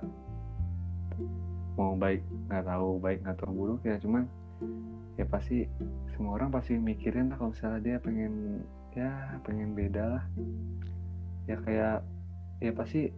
mau 1.77 1.93
baik 1.93 2.25
nggak 2.49 2.65
tahu 2.65 2.89
baik 2.99 3.19
nggak 3.21 3.37
tahu 3.37 3.53
buruk 3.53 3.81
ya 3.85 4.01
cuman 4.01 4.25
ya 5.21 5.25
pasti 5.29 5.69
semua 6.17 6.41
orang 6.41 6.49
pasti 6.49 6.81
mikirin 6.81 7.29
lah 7.29 7.37
kalau 7.37 7.53
misalnya 7.53 7.81
dia 7.85 7.97
pengen 8.01 8.65
ya 8.97 9.13
pengen 9.45 9.77
beda 9.77 10.05
lah. 10.17 10.25
Ya 11.45 11.61
kayak 11.61 12.01
ya 12.65 12.73
pasti 12.73 13.13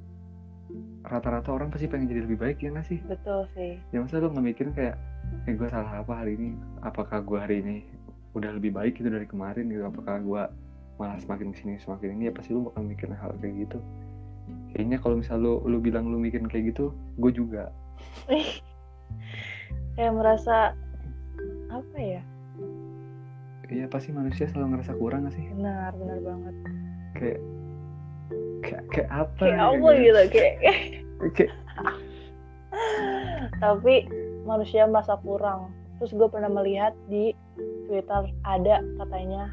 rata-rata 1.07 1.55
orang 1.55 1.71
pasti 1.71 1.87
pengen 1.87 2.11
jadi 2.11 2.26
lebih 2.26 2.38
baik 2.43 2.59
ya 2.61 2.75
nggak 2.75 2.88
sih? 2.90 2.99
Betul 3.07 3.47
sih. 3.55 3.78
Ya 3.95 4.02
masa 4.02 4.19
lu 4.19 4.35
nggak 4.35 4.47
mikirin 4.50 4.73
kayak 4.75 4.99
eh 5.47 5.55
gue 5.55 5.69
salah 5.71 6.02
apa 6.02 6.12
hari 6.12 6.35
ini? 6.35 6.59
Apakah 6.83 7.23
gue 7.23 7.38
hari 7.38 7.62
ini 7.62 7.76
udah 8.35 8.50
lebih 8.59 8.75
baik 8.75 8.99
gitu 8.99 9.09
dari 9.09 9.25
kemarin 9.31 9.71
gitu? 9.71 9.87
Apakah 9.87 10.19
gue 10.21 10.43
malah 10.99 11.19
semakin 11.23 11.55
ke 11.55 11.62
sini 11.62 11.78
semakin 11.78 12.19
ini? 12.19 12.28
Ya 12.28 12.33
pasti 12.35 12.50
lu 12.52 12.67
bakal 12.67 12.83
mikirin 12.83 13.14
hal 13.14 13.33
kayak 13.38 13.55
gitu. 13.71 13.78
Kayaknya 14.75 14.99
kalau 15.00 15.14
misal 15.23 15.38
lu 15.38 15.62
lu 15.64 15.78
bilang 15.78 16.11
lu 16.11 16.19
mikirin 16.19 16.50
kayak 16.50 16.75
gitu 16.75 16.90
gue 17.23 17.31
juga. 17.31 17.71
Kayak 19.99 20.14
merasa 20.14 20.78
apa 21.75 21.99
ya 21.99 22.23
iya 23.68 23.84
pasti 23.88 24.12
manusia 24.12 24.48
selalu 24.48 24.76
ngerasa 24.76 24.92
kurang 24.96 25.28
gak 25.28 25.34
sih? 25.37 25.44
Benar 25.52 25.92
benar 25.96 26.18
banget. 26.25 26.54
Kayak 27.16 27.40
kayak 28.64 28.84
kayak 28.92 29.10
apa 29.12 29.44
kayak 29.44 29.56
ya, 29.56 29.68
apa 29.68 29.88
gitu. 29.96 30.22
kayak 30.32 30.54
kayak 31.32 31.52
tapi 33.64 33.94
manusia 34.48 34.88
merasa 34.88 35.20
kurang. 35.20 35.72
Terus 36.00 36.14
gue 36.14 36.28
pernah 36.30 36.48
melihat 36.48 36.94
di 37.10 37.34
Twitter 37.88 38.32
ada 38.46 38.80
katanya 39.02 39.52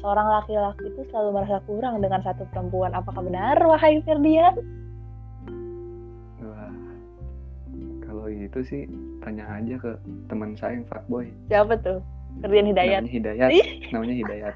seorang 0.00 0.28
laki-laki 0.28 0.84
itu 0.84 1.02
selalu 1.08 1.40
merasa 1.40 1.58
kurang 1.64 2.00
dengan 2.00 2.20
satu 2.24 2.48
perempuan. 2.52 2.92
Apakah 2.96 3.24
benar 3.24 3.60
wahai 3.64 4.00
Ferdian? 4.04 4.54
Wah 6.40 6.72
kalau 8.04 8.28
itu 8.30 8.60
sih 8.64 8.88
tanya 9.20 9.44
aja 9.48 9.76
ke 9.80 9.92
teman 10.28 10.56
saya 10.56 10.80
yang 10.80 10.86
fuckboy. 10.88 11.28
Siapa 11.48 11.76
tuh 11.80 12.13
Ferdian 12.40 12.66
Hidayat. 12.66 13.00
Namanya 13.02 13.12
Hidayat. 13.12 13.50
Namanya 13.92 14.14
Hidayat. 14.14 14.54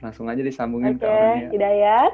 Langsung 0.00 0.26
aja 0.28 0.40
disambungin 0.40 0.96
oke 0.96 1.00
ke 1.00 1.06
orangnya. 1.06 1.48
Hidayat. 1.52 2.12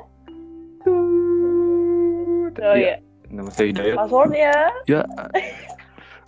Oh 2.56 2.74
Iya, 2.74 2.98
nama 3.28 3.50
saya 3.52 3.68
Hidayat. 3.70 3.96
Passwordnya. 3.98 4.54
Ya. 4.88 5.02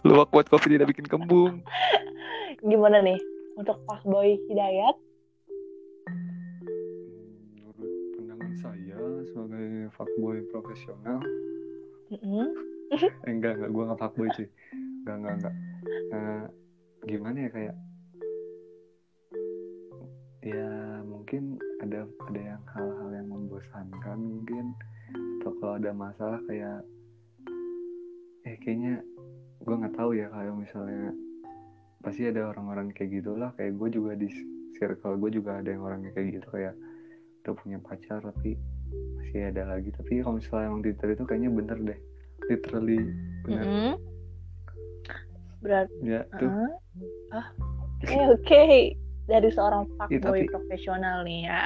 Luwak 0.06 0.30
buat 0.30 0.46
kopi 0.46 0.76
tidak 0.76 0.92
bikin 0.92 1.06
kembung. 1.08 1.62
Gimana 2.60 3.02
nih? 3.02 3.18
Untuk 3.56 3.78
fuckboy 3.86 4.38
Hidayat? 4.46 4.94
Menurut 7.58 7.90
pandangan 8.14 8.52
saya 8.54 8.98
sebagai 9.26 9.66
fuckboy 9.94 10.38
profesional 10.50 11.18
Mm-mm. 12.08 12.48
eh, 12.94 13.10
enggak 13.26 13.58
enggak. 13.58 13.70
Gue 13.74 13.82
nggak 13.84 14.00
fuckboy 14.00 14.28
sih 14.38 14.46
enggak 15.02 15.16
enggak 15.18 15.34
enggak 15.42 15.54
Eh, 16.08 16.44
gimana 17.04 17.36
ya 17.44 17.50
kayak 17.50 17.74
ya 20.48 20.70
mungkin 21.04 21.60
ada 21.84 22.08
ada 22.08 22.40
yang 22.40 22.62
hal-hal 22.72 23.10
yang 23.12 23.28
membosankan 23.28 24.18
mungkin. 24.18 24.72
Atau 25.40 25.52
kalau 25.60 25.74
ada 25.76 25.90
masalah 25.92 26.40
kayak 26.48 26.80
eh 28.48 28.56
kayaknya 28.64 29.04
gue 29.60 29.74
nggak 29.74 29.96
tahu 29.96 30.16
ya 30.16 30.32
kalau 30.32 30.56
misalnya 30.56 31.12
pasti 32.00 32.28
ada 32.28 32.48
orang-orang 32.48 32.92
kayak 32.96 33.20
gitulah. 33.20 33.52
Kayak 33.60 33.76
gue 33.76 33.88
juga 34.00 34.12
di 34.16 34.28
circle 34.80 35.20
gue 35.20 35.30
juga 35.36 35.60
ada 35.60 35.68
yang 35.68 35.84
orangnya 35.84 36.10
kayak 36.16 36.40
gitu. 36.40 36.48
Kayak 36.48 36.74
udah 37.44 37.54
punya 37.56 37.78
pacar 37.80 38.20
tapi 38.24 38.56
masih 39.20 39.52
ada 39.52 39.76
lagi. 39.76 39.92
Tapi 39.92 40.24
kalau 40.24 40.40
misalnya 40.40 40.72
emang 40.72 40.82
Twitter 40.84 41.08
itu 41.12 41.24
kayaknya 41.28 41.50
bener 41.52 41.78
deh. 41.84 41.98
Literally 42.48 43.00
bener. 43.44 43.64
Mm-mm. 43.64 43.94
berarti 45.58 46.06
ya 46.06 46.22
tuh. 46.38 46.50
Ah 47.34 47.50
oke 47.98 48.14
oke 48.38 49.07
dari 49.28 49.52
seorang 49.52 49.84
fuckboy 50.00 50.42
tapi- 50.42 50.50
profesional 50.50 51.22
nih 51.22 51.46
ya. 51.46 51.62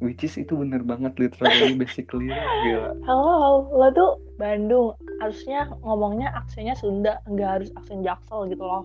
Which 0.00 0.24
is 0.24 0.40
itu 0.40 0.56
bener 0.56 0.80
banget 0.80 1.12
literally 1.20 1.76
basically 1.82 2.32
gila. 2.32 2.96
Halo 3.04 3.68
lo 3.68 3.88
tuh 3.92 4.12
Bandung 4.40 4.96
harusnya 5.20 5.68
ngomongnya 5.84 6.32
aksennya 6.32 6.72
Sunda 6.72 7.20
nggak 7.28 7.60
harus 7.60 7.70
aksen 7.76 8.00
Jaksel 8.00 8.48
gitu 8.48 8.64
loh. 8.64 8.84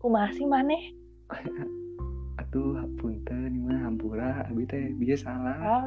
Aku 0.00 0.08
masih 0.08 0.48
maneh. 0.48 0.96
Aduh 2.40 2.80
punten 2.96 3.68
mah 3.68 3.84
hampura 3.84 4.48
abi 4.48 4.64
teh 4.64 4.96
biasa 4.96 5.28
salah. 5.28 5.56
Ah, 5.60 5.84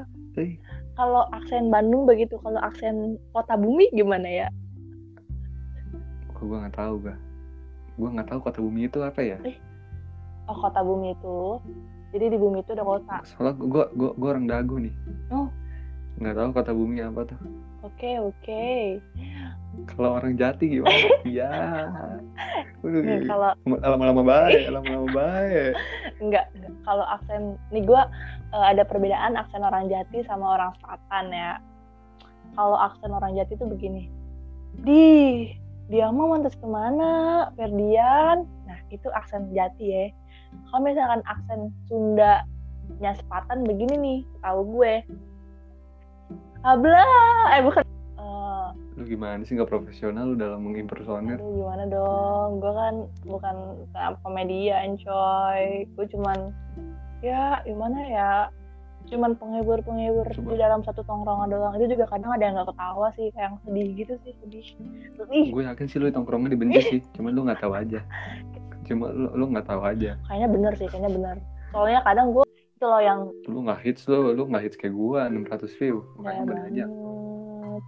kalau 0.94 1.26
aksen 1.34 1.74
Bandung 1.74 2.06
begitu 2.06 2.38
kalau 2.46 2.62
aksen 2.62 3.18
kota 3.34 3.58
bumi 3.58 3.90
gimana 3.90 4.46
ya? 4.46 4.48
Gue 6.38 6.56
nggak 6.62 6.78
tahu 6.78 7.10
gak 7.10 7.29
gue 8.00 8.10
nggak 8.16 8.28
tahu 8.32 8.40
kota 8.40 8.60
bumi 8.64 8.88
itu 8.88 9.04
apa 9.04 9.20
ya. 9.20 9.38
Oh 10.48 10.56
kota 10.56 10.80
bumi 10.80 11.14
itu. 11.14 11.60
Jadi 12.16 12.26
di 12.32 12.38
bumi 12.40 12.64
itu 12.64 12.72
ada 12.72 12.88
kota. 12.88 13.18
Soalnya 13.28 13.60
gue 13.60 13.86
gue 13.94 14.12
gue 14.16 14.30
orang 14.32 14.48
dagu 14.48 14.80
nih. 14.80 14.96
Oh. 15.36 15.52
nggak 16.20 16.36
tahu 16.36 16.50
kota 16.52 16.72
bumi 16.76 17.00
apa 17.04 17.22
tuh. 17.28 17.40
Oke 17.84 18.20
oke. 18.20 18.64
Kalau 19.96 20.20
orang 20.20 20.36
jati 20.36 20.80
gimana? 20.80 20.96
Iya. 21.28 21.52
Nih, 22.84 23.24
kalau 23.28 23.52
lama-lama 23.68 24.24
baik 24.24 24.72
lama-lama 24.72 25.08
baik. 25.12 25.72
Enggak, 26.24 26.52
kalau 26.84 27.06
aksen 27.08 27.56
nih 27.72 27.84
gue 27.88 28.02
ada 28.52 28.84
perbedaan 28.84 29.38
aksen 29.38 29.64
orang 29.64 29.88
Jati 29.88 30.26
sama 30.26 30.60
orang 30.60 30.72
Selatan 30.82 31.26
ya. 31.32 31.52
Kalau 32.58 32.76
aksen 32.76 33.12
orang 33.14 33.32
Jati 33.38 33.54
itu 33.56 33.66
begini. 33.68 34.04
Di 34.84 35.06
dia 35.90 36.06
mau 36.14 36.30
mantas 36.30 36.54
ke 36.54 36.68
mana? 36.70 37.50
Ferdian? 37.58 38.46
Nah 38.70 38.80
itu 38.94 39.10
aksen 39.10 39.50
Jati 39.58 39.86
ya. 39.90 40.06
Kalau 40.70 40.86
misalkan 40.86 41.22
aksen 41.26 41.74
Sunda 41.90 42.46
nya 42.98 43.14
sepatan 43.18 43.66
begini 43.66 43.96
nih 43.98 44.20
tahu 44.42 44.66
gue. 44.78 44.94
Abla 46.62 47.06
eh 47.58 47.62
bukan. 47.66 47.86
Eh, 48.18 48.68
lu 48.98 49.04
gimana 49.06 49.42
sih? 49.46 49.58
Nggak 49.58 49.70
profesional 49.70 50.34
lu 50.34 50.36
dalam 50.38 50.66
mengimpersonate 50.66 51.42
Aduh 51.42 51.66
gimana 51.66 51.84
dong, 51.90 52.50
gue 52.62 52.74
kan 52.74 52.96
bukan 53.26 53.56
bukan 53.90 54.12
komedian 54.26 54.98
coy, 55.02 55.86
gue 55.86 56.06
cuman 56.14 56.54
ya 57.26 57.62
gimana 57.66 58.00
ya, 58.10 58.34
cuman 59.10 59.34
penghibur-penghibur 59.36 60.30
di 60.30 60.56
dalam 60.56 60.86
satu 60.86 61.02
tongkrongan 61.04 61.50
doang. 61.50 61.74
Itu 61.82 61.98
juga 61.98 62.06
kadang 62.08 62.32
ada 62.38 62.44
yang 62.46 62.54
nggak 62.56 62.70
ketawa 62.70 63.08
sih, 63.18 63.28
kayak 63.34 63.46
yang 63.50 63.58
sedih 63.66 63.88
gitu 63.98 64.14
sih, 64.22 64.34
sedih. 64.46 64.66
Sedih, 65.18 65.46
gue 65.50 65.64
yakin 65.66 65.86
sih 65.90 65.98
lu 65.98 66.14
tongkrongnya 66.14 66.54
dibenci 66.54 66.80
sih 66.86 67.02
cuman 67.18 67.32
lu 67.34 67.42
nggak 67.50 67.60
tahu 67.60 67.74
aja. 67.74 68.00
Cuma 68.86 69.10
lu 69.10 69.30
lu 69.34 69.46
nggak 69.50 69.68
tahu 69.68 69.82
aja. 69.82 70.16
Kayaknya 70.30 70.50
bener 70.54 70.74
sih, 70.78 70.88
kayaknya 70.88 71.12
bener. 71.12 71.36
Soalnya 71.74 72.02
kadang 72.06 72.34
gue 72.34 72.46
itu 72.50 72.86
loh 72.88 73.02
yang 73.04 73.20
lu 73.50 73.60
nggak 73.68 73.82
hits 73.84 74.08
lu 74.08 74.32
lu 74.32 74.44
nggak 74.48 74.64
hits 74.64 74.78
kayak 74.80 74.96
gua 74.96 75.28
600 75.28 75.68
view. 75.82 76.00
Ya 76.00 76.22
makanya 76.22 76.44
bener 76.46 76.64
aja. 76.70 76.86
Banget 77.60 77.84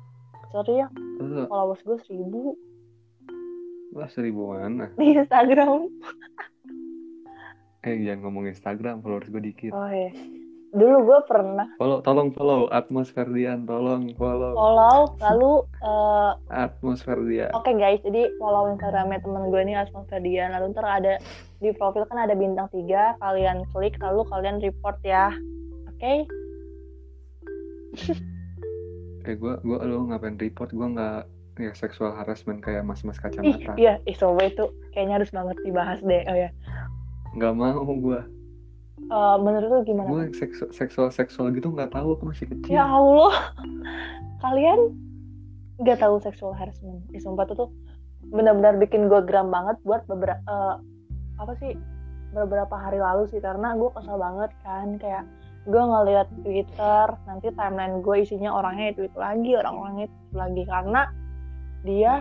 sorry 0.51 0.73
ya. 0.83 0.87
Lu. 1.21 1.43
Followers 1.47 1.81
gue 1.85 1.97
seribu. 2.09 2.41
Lah 3.95 4.09
seribu 4.11 4.51
mana? 4.51 4.91
Di 4.99 5.15
Instagram. 5.15 5.87
Eh 7.81 7.97
jangan 8.05 8.19
ngomong 8.29 8.45
Instagram 8.51 9.01
followers 9.01 9.31
gue 9.31 9.41
dikit. 9.41 9.71
Oh 9.71 9.89
ya 9.89 10.11
dulu 10.71 10.97
gue 11.03 11.19
pernah 11.27 11.67
follow 11.75 11.99
tolong 11.99 12.31
follow 12.31 12.71
Atmos 12.71 13.11
Ferdian 13.11 13.67
tolong 13.67 14.15
follow 14.15 14.55
follow 14.55 15.15
lalu 15.19 15.51
eh, 15.83 16.31
Atmos 16.47 17.03
Ferdian 17.03 17.51
Oke 17.51 17.75
guys, 17.75 17.99
jadi 18.01 18.31
follow 18.39 18.71
Instagramnya 18.71 19.19
temen 19.19 19.51
gue 19.51 19.61
ini 19.61 19.75
Asma 19.75 20.07
Ferdian. 20.07 20.55
Lalu 20.55 20.71
ntar 20.71 20.87
ada 20.87 21.13
di 21.59 21.69
profil 21.75 22.07
kan 22.07 22.23
ada 22.23 22.33
bintang 22.33 22.71
tiga, 22.71 23.19
kalian 23.19 23.67
klik 23.75 23.99
lalu 23.99 24.23
kalian 24.31 24.63
report 24.63 24.97
ya. 25.03 25.29
Oke? 25.91 26.25
eh 29.27 29.35
gua 29.37 29.61
gua 29.61 29.85
lu 29.85 30.09
ngapain 30.09 30.39
report 30.39 30.73
gua 30.73 30.87
nggak 30.89 31.21
ya 31.61 31.71
seksual 31.77 32.15
harassment 32.15 32.63
kayak 32.63 32.81
mas-mas 32.81 33.19
Ih, 33.19 33.21
kacamata 33.21 33.73
iya, 33.77 33.99
coba 34.17 34.49
itu 34.49 34.65
kayaknya 34.95 35.21
harus 35.21 35.29
banget 35.29 35.57
dibahas 35.61 35.99
deh. 36.01 36.23
Oh 36.25 36.37
ya, 36.37 36.49
nggak 37.37 37.53
mau 37.53 37.85
gua 37.99 38.25
Eh, 39.01 39.37
menurut 39.39 39.67
lu 39.67 39.79
gimana? 39.83 40.07
gua 40.07 40.23
seksu- 40.31 40.71
seksual 40.71 41.09
seksual 41.09 41.51
gitu 41.51 41.67
nggak 41.67 41.91
tahu 41.91 42.15
aku 42.15 42.31
masih 42.31 42.45
kecil 42.47 42.71
Ya 42.71 42.85
Allah, 42.85 43.51
kalian 44.39 44.79
nggak 45.77 45.99
tahu 45.99 46.21
sexual 46.21 46.53
harassment? 46.53 47.01
Ih, 47.11 47.19
sumpah 47.19 47.43
tuh 47.45 47.65
tuh 47.65 47.69
benar-benar 48.21 48.77
bikin 48.77 49.09
gue 49.09 49.19
geram 49.25 49.49
banget 49.49 49.81
buat 49.81 50.05
beberapa 50.05 50.79
apa 51.35 51.53
sih 51.57 51.73
beberapa 52.31 52.71
hari 52.71 53.01
lalu 53.01 53.27
sih 53.27 53.41
karena 53.41 53.73
gue 53.73 53.89
kesel 53.91 54.15
banget 54.15 54.53
kan 54.61 54.95
kayak 54.95 55.25
gue 55.65 55.81
ngeliat 55.81 56.29
Twitter 56.45 57.05
nanti 57.25 57.49
timeline 57.51 57.99
gue 57.99 58.15
isinya 58.17 58.53
orangnya 58.53 58.93
itu 58.93 59.09
itu 59.09 59.17
lagi 59.17 59.51
orang-orangnya 59.53 60.05
itu 60.07 60.17
lagi 60.31 60.63
karena 60.63 61.01
dia 61.81 62.13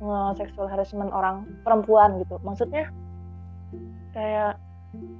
nge 0.00 0.20
sexual 0.34 0.66
harassment 0.66 1.12
orang 1.12 1.44
perempuan 1.62 2.18
gitu 2.18 2.40
maksudnya 2.42 2.88
kayak 4.10 4.56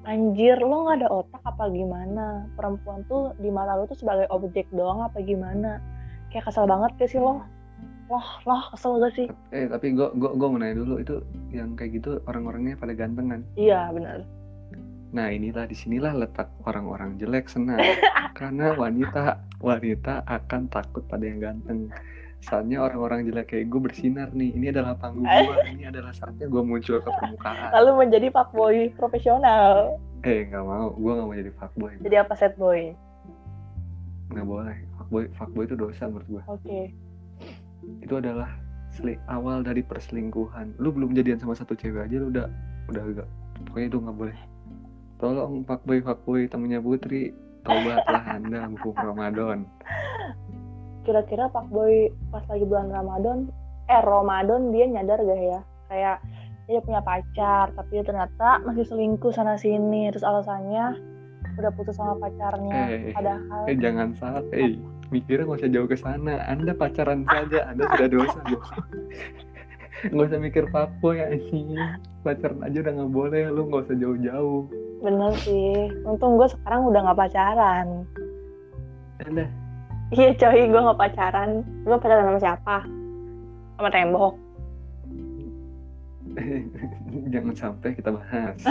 anjir 0.08 0.56
lo 0.60 0.88
nggak 0.88 1.04
ada 1.04 1.08
otak 1.12 1.42
apa 1.44 1.68
gimana? 1.68 2.48
Perempuan 2.56 3.04
tuh 3.06 3.36
di 3.36 3.52
mata 3.52 3.76
lo 3.76 3.84
tuh 3.84 3.98
sebagai 3.98 4.24
objek 4.32 4.64
doang 4.72 5.04
apa 5.04 5.20
gimana? 5.20 5.82
Kayak 6.32 6.48
kesel 6.48 6.64
banget 6.64 6.90
gak 6.96 7.10
sih 7.12 7.20
lo? 7.20 7.44
Loh 8.08 8.28
loh 8.48 8.62
kesel 8.72 8.92
gak 9.00 9.12
sih? 9.16 9.26
Eh 9.52 9.68
tapi 9.68 9.92
gua 9.92 10.12
gua 10.16 10.32
gua 10.32 10.48
mau 10.48 10.60
nanya 10.60 10.80
dulu 10.80 10.94
itu 11.00 11.20
yang 11.52 11.76
kayak 11.76 12.00
gitu 12.00 12.20
orang-orangnya 12.24 12.80
pada 12.80 12.92
ganteng 12.96 13.26
kan? 13.28 13.40
Iya 13.56 13.92
benar. 13.92 14.24
Nah 15.12 15.28
inilah 15.32 15.64
di 15.64 15.76
sinilah 15.76 16.12
letak 16.16 16.48
orang-orang 16.64 17.16
jelek 17.20 17.48
senang. 17.48 17.80
Karena 18.38 18.72
wanita 18.76 19.40
wanita 19.60 20.24
akan 20.24 20.68
takut 20.72 21.04
pada 21.08 21.24
yang 21.24 21.40
ganteng 21.40 21.92
saatnya 22.38 22.78
orang-orang 22.78 23.26
jelek 23.26 23.50
kayak 23.50 23.66
gue 23.68 23.80
bersinar 23.82 24.28
nih. 24.30 24.54
Ini 24.54 24.66
adalah 24.70 24.94
panggung 24.94 25.26
gue 25.48 25.56
ini 25.68 25.84
adalah 25.84 26.12
saatnya 26.14 26.46
gue 26.46 26.62
muncul 26.62 26.98
ke 26.98 27.10
permukaan. 27.10 27.70
Lalu 27.74 27.90
menjadi 28.06 28.28
fuckboy 28.30 28.94
profesional. 28.94 29.98
Eh 30.22 30.46
nggak 30.46 30.64
mau. 30.64 30.94
Gue 30.94 31.12
nggak 31.12 31.26
mau 31.26 31.36
jadi 31.36 31.52
fuckboy. 31.54 31.92
Jadi 32.00 32.16
apa 32.16 32.32
set 32.34 32.54
boy? 32.54 32.94
Nggak 34.30 34.46
boleh. 34.46 34.76
Fuckboy 34.96 35.24
fuckboy 35.34 35.64
itu 35.66 35.76
dosa 35.76 36.02
menurut 36.06 36.28
gue 36.28 36.42
oke. 36.46 36.80
Itu 38.02 38.14
adalah 38.16 38.50
seli- 38.88 39.20
awal 39.26 39.62
dari 39.62 39.82
perselingkuhan. 39.82 40.78
Lu 40.78 40.90
belum 40.90 41.12
jadian 41.12 41.38
sama 41.38 41.54
satu 41.54 41.74
cewek 41.74 42.06
aja 42.06 42.16
lu 42.18 42.30
udah 42.30 42.46
udah 42.88 43.02
agak 43.04 43.28
pokoknya 43.66 43.88
itu 43.88 43.98
nggak 43.98 44.16
boleh. 44.16 44.38
Tolong 45.18 45.66
fuckboy 45.66 45.98
fuckboy 46.00 46.40
temennya 46.46 46.78
putri. 46.78 47.34
Tobatlah 47.58 48.24
anda 48.38 48.64
mumpung 48.64 48.96
ramadan 48.96 49.66
kira-kira 51.08 51.48
fuckboy 51.48 52.12
pas 52.28 52.44
lagi 52.52 52.68
bulan 52.68 52.92
Ramadan 52.92 53.48
eh 53.88 54.02
Ramadan 54.04 54.68
dia 54.68 54.84
nyadar 54.84 55.24
gak 55.24 55.40
ya? 55.40 55.60
Kayak 55.88 56.16
dia 56.68 56.84
punya 56.84 57.00
pacar 57.00 57.72
tapi 57.72 58.04
ternyata 58.04 58.60
masih 58.68 58.84
selingkuh 58.84 59.32
sana 59.32 59.56
sini. 59.56 60.12
Terus 60.12 60.20
alasannya 60.20 61.00
udah 61.56 61.72
putus 61.72 61.96
sama 61.96 62.20
pacarnya. 62.20 62.80
Eh, 62.92 63.16
padahal 63.16 63.64
eh 63.64 63.76
jangan 63.80 64.12
salah 64.20 64.44
eh 64.52 64.76
mikirnya 65.08 65.48
nggak 65.48 65.64
usah 65.64 65.72
jauh 65.72 65.88
ke 65.88 65.96
sana. 65.96 66.44
Anda 66.44 66.76
pacaran 66.76 67.24
saja. 67.24 67.72
Anda 67.72 67.88
sudah 67.96 68.08
dosa 68.12 68.40
nggak 70.12 70.26
usah 70.30 70.38
mikir 70.44 70.64
fuckboy 70.68 71.24
anjing. 71.24 71.72
Pacaran 72.20 72.60
aja 72.60 72.84
udah 72.84 72.92
nggak 73.00 73.12
boleh. 73.16 73.42
Lu 73.48 73.64
nggak 73.72 73.88
usah 73.88 73.96
jauh-jauh. 73.96 74.60
Bener 75.00 75.32
sih. 75.40 75.88
Untung 76.04 76.36
gue 76.36 76.52
sekarang 76.52 76.84
udah 76.92 77.00
nggak 77.08 77.18
pacaran. 77.18 78.04
Anda 79.24 79.48
iya 80.14 80.32
coy 80.36 80.68
gue 80.68 80.80
nggak 80.80 81.00
pacaran. 81.00 81.64
Gue 81.84 81.96
pacaran 82.00 82.24
sama 82.28 82.40
siapa? 82.40 82.76
Sama 83.76 83.88
tembok. 83.92 84.34
Jangan 87.32 87.54
sampai 87.56 87.90
kita 87.96 88.14
bahas. 88.14 88.58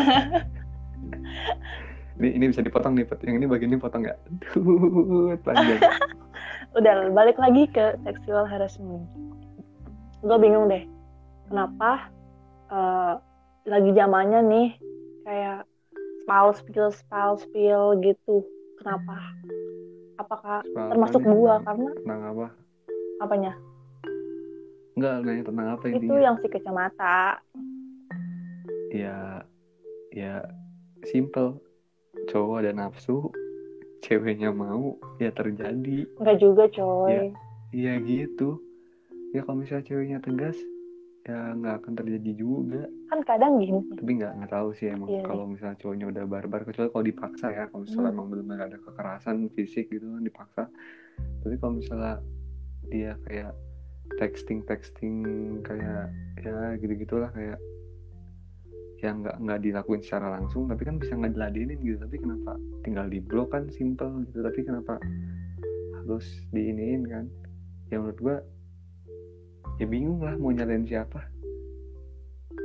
Ini 2.18 2.34
ini 2.34 2.50
bisa 2.50 2.66
dipotong 2.66 2.98
nih 2.98 3.06
yang 3.30 3.38
ini 3.38 3.46
bagian 3.46 3.70
ini 3.70 3.78
potong 3.78 4.02
nggak? 4.02 4.18
Panjang. 5.46 5.78
Udah 6.78 7.14
balik 7.14 7.38
lagi 7.38 7.70
ke 7.70 7.94
sexual 8.02 8.50
harassment. 8.50 9.06
Gue 10.26 10.38
bingung 10.42 10.66
deh 10.66 10.82
kenapa 11.46 12.10
eh, 12.74 13.14
lagi 13.70 13.94
zamannya 13.94 14.42
nih 14.50 14.68
kayak 15.30 15.60
spal 16.26 16.58
spill 16.58 16.90
spal 16.90 17.38
spill 17.38 17.94
gitu? 18.02 18.42
Kenapa 18.82 19.22
apakah 20.18 20.66
termasuk 20.66 21.22
Apanya? 21.22 21.34
gua? 21.34 21.54
Tentang- 21.62 21.66
karena 21.66 21.90
tentang 22.02 22.22
apa? 22.26 22.48
Apanya? 23.18 23.52
Enggak, 24.98 25.16
nanya 25.22 25.44
tentang 25.46 25.68
apa 25.78 25.84
itu 25.86 25.96
intinya? 26.02 26.20
yang 26.26 26.36
si 26.42 26.48
kacamata. 26.50 27.20
Ya 28.90 29.18
ya 30.10 30.34
simple. 31.06 31.62
Cowok 32.28 32.66
ada 32.66 32.72
nafsu 32.74 33.30
ceweknya 34.02 34.50
mau 34.50 34.98
ya 35.22 35.30
terjadi. 35.30 36.10
Enggak 36.18 36.38
juga 36.42 36.64
coy. 36.74 37.32
Iya 37.72 37.94
gitu. 38.02 38.58
Ya 39.36 39.46
kalau 39.46 39.62
misalnya 39.62 39.86
ceweknya 39.86 40.20
tegas, 40.24 40.58
ya 41.28 41.52
nggak 41.54 41.76
akan 41.84 41.94
terjadi 41.94 42.32
juga. 42.34 42.88
kan 43.12 43.20
kadang 43.24 43.60
gini 43.60 43.84
Tapi 43.94 44.12
nggak 44.16 44.32
nggak 44.40 44.52
tahu 44.52 44.70
sih 44.74 44.88
emang 44.88 45.10
Iya, 45.12 45.24
kalau 45.24 45.44
misalnya 45.44 45.78
cowoknya 45.80 46.06
udah 46.08 46.24
barbar 46.24 46.62
kecuali 46.64 46.88
kalau 46.88 47.06
dipaksa 47.06 47.48
ya. 47.52 47.64
Kalau 47.68 47.84
misalnya 47.84 48.08
Hmm. 48.08 48.16
emang 48.16 48.28
benar-benar 48.32 48.62
ada 48.68 48.78
kekerasan 48.80 49.38
fisik 49.52 49.86
gitu 49.92 50.08
kan 50.08 50.24
dipaksa. 50.24 50.64
Tapi 51.44 51.56
kalau 51.60 51.74
misalnya 51.78 52.14
dia 52.88 53.20
kayak 53.28 53.52
texting 54.16 54.64
texting 54.64 55.16
kayak 55.62 56.08
ya 56.40 56.80
gitu 56.80 56.94
gitulah 56.96 57.28
kayak 57.32 57.60
yang 58.98 59.22
nggak 59.22 59.38
nggak 59.38 59.60
dilakuin 59.62 60.02
secara 60.02 60.40
langsung 60.40 60.66
tapi 60.66 60.82
kan 60.82 60.98
bisa 60.98 61.14
nggak 61.14 61.36
diladenin 61.36 61.78
gitu 61.84 62.02
tapi 62.02 62.18
kenapa 62.18 62.52
tinggal 62.82 63.06
di 63.06 63.20
blok 63.22 63.54
kan 63.54 63.70
simple 63.70 64.26
gitu 64.26 64.42
tapi 64.42 64.60
kenapa 64.66 64.98
harus 66.02 66.26
diiniin 66.50 67.06
kan 67.06 67.26
ya 67.92 68.02
menurut 68.02 68.18
gua 68.18 68.36
ya 69.78 69.86
bingung 69.86 70.22
lah 70.22 70.34
mau 70.38 70.50
nyalain 70.50 70.86
siapa. 70.86 71.22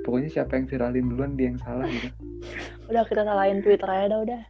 Pokoknya 0.03 0.29
siapa 0.33 0.59
yang 0.59 0.67
viralin 0.67 1.07
duluan 1.13 1.33
dia 1.39 1.47
yang 1.53 1.61
salah 1.61 1.87
gitu. 1.87 2.09
Udah 2.91 3.05
kita 3.07 3.23
salahin 3.23 3.63
twitter 3.63 3.89
aja 3.89 4.07
dah 4.11 4.21
udah. 4.27 4.43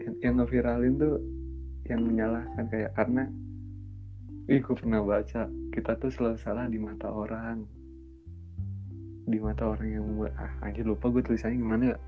Yang, 0.00 0.14
yang 0.24 0.34
ngeviralin 0.40 0.94
tuh 0.96 1.14
yang 1.90 2.00
menyalahkan 2.06 2.64
kayak 2.70 2.90
karena 2.96 3.28
ih 4.50 4.58
gue 4.58 4.74
pernah 4.74 5.02
baca 5.04 5.46
kita 5.74 5.92
tuh 6.00 6.10
selalu 6.10 6.38
salah 6.40 6.64
di 6.66 6.80
mata 6.80 7.12
orang. 7.12 7.68
Di 9.28 9.38
mata 9.38 9.68
orang 9.68 9.88
yang 9.92 10.02
membuat 10.08 10.32
ah 10.40 10.50
anjir 10.64 10.88
lupa 10.88 11.12
gue 11.12 11.20
tulisannya 11.20 11.60
gimana 11.60 11.84
ya. 11.94 11.98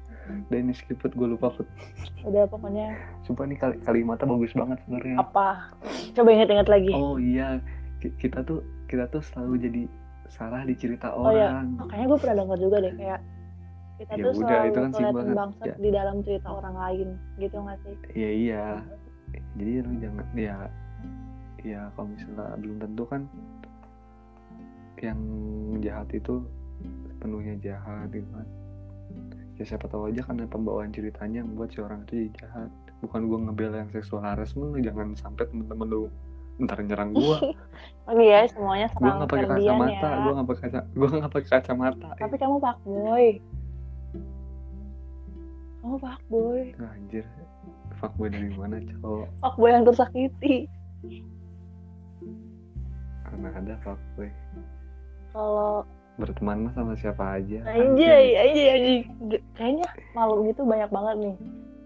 Dan 0.48 0.70
ini 0.70 0.72
skip 0.72 1.02
gue 1.02 1.28
lupa 1.28 1.52
Put. 1.52 1.68
udah 2.28 2.48
pokoknya. 2.48 2.96
Sumpah 3.28 3.44
nih 3.44 3.58
kali 3.60 3.76
kalimatnya 3.84 4.26
bagus 4.26 4.52
banget 4.56 4.78
sebenarnya. 4.86 5.16
Apa? 5.20 5.76
Coba 6.16 6.28
inget-inget 6.32 6.68
lagi. 6.70 6.92
Oh 6.96 7.20
iya. 7.20 7.60
Ki- 8.00 8.16
kita 8.18 8.40
tuh 8.42 8.64
kita 8.92 9.08
tuh 9.08 9.24
selalu 9.24 9.52
jadi 9.58 9.82
salah 10.28 10.60
di 10.62 10.76
cerita 10.76 11.08
Oh, 11.12 11.32
iya. 11.32 11.48
orang 11.48 11.80
makanya 11.80 12.04
gue 12.04 12.18
pernah 12.20 12.36
denger 12.44 12.58
juga 12.60 12.76
deh 12.84 12.94
kayak 12.94 13.20
kita 13.96 14.12
Ya 14.12 14.22
tuh 14.24 14.30
udah, 14.32 14.36
selalu 14.36 14.68
itu 14.68 14.78
kan 14.80 14.90
bangsat 15.32 15.66
Ya. 15.66 15.74
di 15.80 15.90
dalam 15.90 16.16
cerita 16.20 16.48
orang 16.52 16.74
lain 16.76 17.08
gitu 17.38 17.56
nggak 17.56 17.78
sih 17.84 17.94
Iya 18.12 18.30
iya. 18.36 18.64
Jadi 19.56 19.72
lu 19.80 19.92
jangan 19.96 20.26
ya 20.36 20.56
ya 21.62 21.80
kalau 21.94 22.08
misalnya 22.10 22.56
belum 22.58 22.76
tentu 22.82 23.04
kan 23.06 23.22
yang 24.98 25.18
jahat 25.82 26.08
itu 26.14 26.34
penuhnya 27.18 27.54
jahat 27.58 28.06
gitu 28.10 28.26
kan. 28.30 28.46
Ya 29.58 29.64
siapa 29.66 29.86
tahu 29.86 30.10
aja 30.10 30.22
karena 30.24 30.46
pembawaan 30.48 30.90
ceritanya 30.90 31.42
yang 31.42 31.52
membuat 31.54 31.70
si 31.70 31.78
orang 31.82 32.02
itu 32.06 32.12
jadi 32.26 32.30
jahat. 32.42 32.70
Bukan 33.02 33.20
gua 33.26 33.38
ngebela 33.46 33.76
yang 33.82 33.90
seksual 33.90 34.22
harassment 34.22 34.78
jangan 34.80 35.14
sampai 35.14 35.44
temen-temen 35.50 35.86
lu 35.86 36.02
ntar 36.58 36.78
nyerang 36.80 37.10
gua. 37.16 37.38
oh 38.04 38.18
iya 38.18 38.44
semuanya 38.46 38.86
gua 38.90 38.96
serang 38.98 39.16
nggak 39.18 39.30
pakai 39.30 39.46
kacamata, 39.48 40.08
ya 40.08 40.18
gua 40.18 40.32
nggak 40.32 40.48
pakai 40.48 40.62
kaca, 40.62 40.80
gua 40.92 41.08
nggak 41.08 41.32
pakai 41.32 41.48
kacamata. 41.50 42.08
tapi 42.18 42.34
kamu 42.36 42.56
fuckboy 42.58 43.26
kamu 45.78 45.90
Oh 45.92 45.98
fuckboy. 45.98 46.62
anjir 46.78 47.26
fuckboy 47.96 48.28
dari 48.28 48.50
mana 48.52 48.78
cowok 48.78 49.26
Fuckboy 49.40 49.70
yang 49.70 49.82
tersakiti. 49.82 50.56
karena 53.24 53.48
ada 53.50 53.74
fuckboy 53.82 54.30
Kalau 55.32 55.82
berteman 56.14 56.68
mah 56.68 56.72
sama 56.76 56.92
siapa 56.92 57.40
aja 57.40 57.64
anjay, 57.66 58.36
anjay, 58.36 58.66
anjay. 58.68 58.98
G- 59.32 59.44
Kayaknya 59.56 59.88
malu 60.12 60.44
gitu 60.44 60.60
banyak 60.62 60.86
banget 60.86 61.14
nih. 61.18 61.36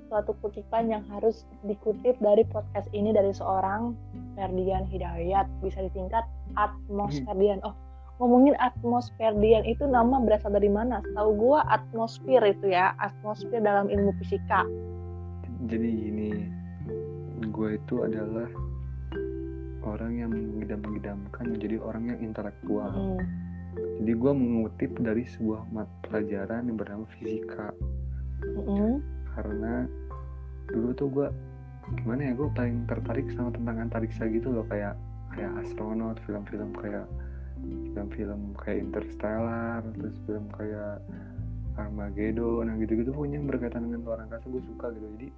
Suatu 0.07 0.33
kutipan 0.38 0.87
yang 0.87 1.03
harus 1.09 1.42
dikutip 1.62 2.14
dari 2.19 2.47
podcast 2.47 2.87
ini 2.90 3.11
dari 3.11 3.31
seorang 3.31 3.92
Ferdian 4.35 4.87
Hidayat. 4.87 5.51
Bisa 5.61 5.83
disingkat 5.83 6.23
Atmos 6.55 7.19
Hmm. 7.19 7.27
Ferdian. 7.27 7.59
Oh, 7.62 7.75
ngomongin 8.16 8.55
Atmos 8.57 9.11
Ferdian 9.14 9.62
itu 9.62 9.85
nama 9.85 10.16
berasal 10.19 10.51
dari 10.51 10.69
mana? 10.69 11.03
Tahu 11.12 11.31
gua 11.35 11.66
atmosfer 11.66 12.40
itu 12.42 12.71
ya, 12.71 12.95
atmosfer 12.97 13.59
dalam 13.59 13.88
ilmu 13.88 14.14
fisika. 14.16 14.62
jadi 15.66 15.83
gini 15.88 16.31
gue 17.49 17.69
itu 17.75 18.05
adalah 18.05 18.47
orang 19.83 20.12
yang 20.14 20.31
mengidam-idamkan 20.31 21.45
menjadi 21.49 21.81
orang 21.81 22.12
yang 22.12 22.21
intelektual 22.23 22.92
Mm. 22.92 23.19
jadi 23.99 24.12
gue 24.14 24.33
mengutip 24.37 24.92
dari 25.01 25.25
sebuah 25.27 25.66
mat 25.73 25.88
pelajaran 26.05 26.69
yang 26.69 26.77
bernama 26.77 27.09
fisika 27.16 27.73
Mm-mm. 28.55 29.01
Karena 29.37 29.85
dulu 30.66 30.88
tuh 30.96 31.09
gue 31.12 31.29
gimana 32.03 32.20
ya 32.29 32.33
gue 32.35 32.49
paling 32.51 32.88
tertarik 32.90 33.31
sama 33.38 33.55
tentang 33.55 33.79
antariksa 33.79 34.27
gitu 34.27 34.51
loh 34.51 34.66
kayak 34.66 34.99
kayak 35.37 35.53
astronot 35.62 36.18
film-film 36.27 36.75
kayak 36.75 37.07
film-film 37.94 38.53
kayak 38.59 38.79
Interstellar 38.90 39.81
terus 39.94 40.16
film 40.27 40.51
kayak 40.51 40.99
Armageddon 41.77 42.66
nah 42.66 42.75
gitu-gitu 42.81 43.12
pokoknya 43.12 43.37
yang 43.38 43.46
berkaitan 43.46 43.85
dengan 43.87 44.01
luar 44.03 44.25
angkasa 44.25 44.49
gue 44.49 44.62
suka 44.64 44.90
gitu. 44.96 45.07
Jadi 45.16 45.29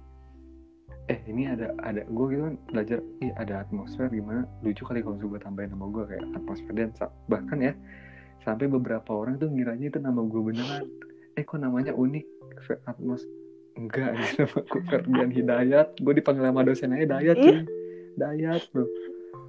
eh 1.09 1.19
ini 1.25 1.49
ada 1.49 1.73
ada 1.83 2.05
gue 2.05 2.25
gitu 2.31 2.41
kan 2.45 2.55
belajar 2.69 2.99
ih 3.21 3.33
ada 3.35 3.65
atmosfer 3.67 4.07
gimana? 4.09 4.47
Lucu 4.63 4.83
kali 4.87 5.03
kalau 5.03 5.19
gue 5.19 5.41
tambahin 5.41 5.75
nama 5.75 5.85
gue 5.91 6.03
kayak 6.07 6.23
atmosfer 6.37 6.71
dan 6.73 6.89
bahkan 7.27 7.59
ya 7.59 7.73
sampai 8.47 8.71
beberapa 8.71 9.11
orang 9.11 9.35
tuh 9.35 9.51
ngiranya 9.51 9.91
itu 9.91 9.99
nama 9.99 10.23
gue 10.23 10.41
beneran. 10.41 10.87
Eh 11.35 11.43
kok 11.43 11.59
namanya 11.59 11.91
unik 11.91 12.25
atmos 12.87 13.23
enggak 13.79 14.11
nama 14.37 14.59
gue 14.67 14.81
Ferdian 14.91 15.31
Hidayat. 15.31 15.87
Gue 16.03 16.13
dipanggil 16.19 16.43
sama 16.51 16.61
dosen 16.67 16.91
aja 16.91 17.05
Dayat 17.17 17.35
cuy. 17.39 17.57
Dayat 18.19 18.61
bro. 18.75 18.85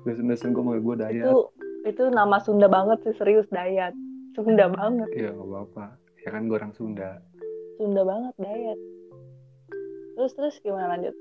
Dosen-dosen 0.07 0.55
gue 0.55 0.63
manggil 0.63 0.83
gue 0.87 0.97
Dayat. 1.03 1.27
Itu 1.27 1.39
itu 1.81 2.03
nama 2.13 2.37
Sunda 2.39 2.71
banget 2.71 3.03
sih 3.03 3.15
serius 3.19 3.51
Dayat. 3.51 3.93
Sunda 4.39 4.71
banget, 4.71 5.11
ya 5.11 5.35
gak 5.35 5.43
apa-apa. 5.43 5.87
Ya 6.23 6.29
kan 6.31 6.47
gue 6.47 6.57
orang 6.57 6.73
Sunda. 6.79 7.19
Sunda 7.77 8.03
banget 8.07 8.35
Dayat. 8.39 8.79
Terus 10.15 10.33
terus 10.39 10.55
gimana 10.63 10.97
lanjut? 10.97 11.17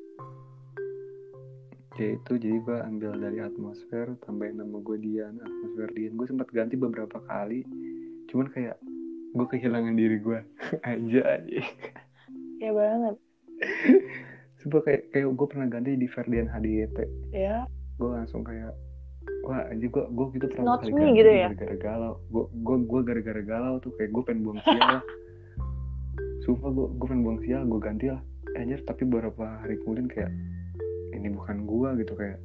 ya 1.99 2.15
itu 2.15 2.39
jadi 2.39 2.63
gue 2.63 2.77
ambil 2.79 3.11
dari 3.19 3.43
atmosfer 3.43 4.15
tambahin 4.23 4.55
nama 4.55 4.79
gue 4.79 4.97
Dian 5.03 5.35
atmosfer 5.35 5.91
Dian. 5.91 6.15
Gue 6.15 6.31
sempat 6.31 6.47
ganti 6.55 6.79
beberapa 6.79 7.19
kali. 7.27 7.67
Cuman 8.31 8.47
kayak 8.55 8.79
gue 9.35 9.47
kehilangan 9.51 9.99
diri 9.99 10.17
gue 10.23 10.39
aja 10.87 11.21
aja 11.37 11.61
Ya 12.59 12.71
banget. 12.75 13.15
Sumpah 14.59 14.81
kayak 14.83 15.01
kayak 15.15 15.31
gue 15.31 15.47
pernah 15.47 15.67
ganti 15.71 15.95
di 15.95 16.07
Ferdian 16.11 16.51
HDYT 16.51 16.97
Ya, 17.31 17.63
gue 17.95 18.09
langsung 18.11 18.43
kayak 18.43 18.75
wah 19.47 19.63
aja 19.71 19.87
gue 19.87 20.03
gue 20.11 20.25
gitu 20.35 20.45
pernah 20.51 20.75
Not 20.75 20.83
kali 20.83 21.15
gitu 21.15 21.31
ya? 21.31 21.47
gara-gara 21.55 21.75
galau. 21.79 22.13
Gue 22.27 22.45
gue 22.51 22.77
gue 22.83 22.99
gara-gara 23.07 23.41
galau 23.43 23.79
tuh 23.79 23.95
kayak 23.95 24.11
gue 24.11 24.23
pengen 24.27 24.43
buang 24.43 24.59
sial. 24.67 24.79
Lah 24.99 25.03
sumpah 26.43 26.69
gue 26.75 26.87
gue 26.99 27.07
pengen 27.07 27.23
buang 27.23 27.39
sial 27.43 27.61
gue 27.63 27.79
ganti 27.79 28.05
lah. 28.11 28.21
Anjir 28.59 28.83
tapi 28.83 29.07
beberapa 29.07 29.63
hari 29.63 29.79
kemudian 29.79 30.11
kayak 30.11 30.31
ini 31.15 31.31
bukan 31.31 31.63
gue 31.63 31.89
gitu 32.03 32.13
kayak 32.19 32.39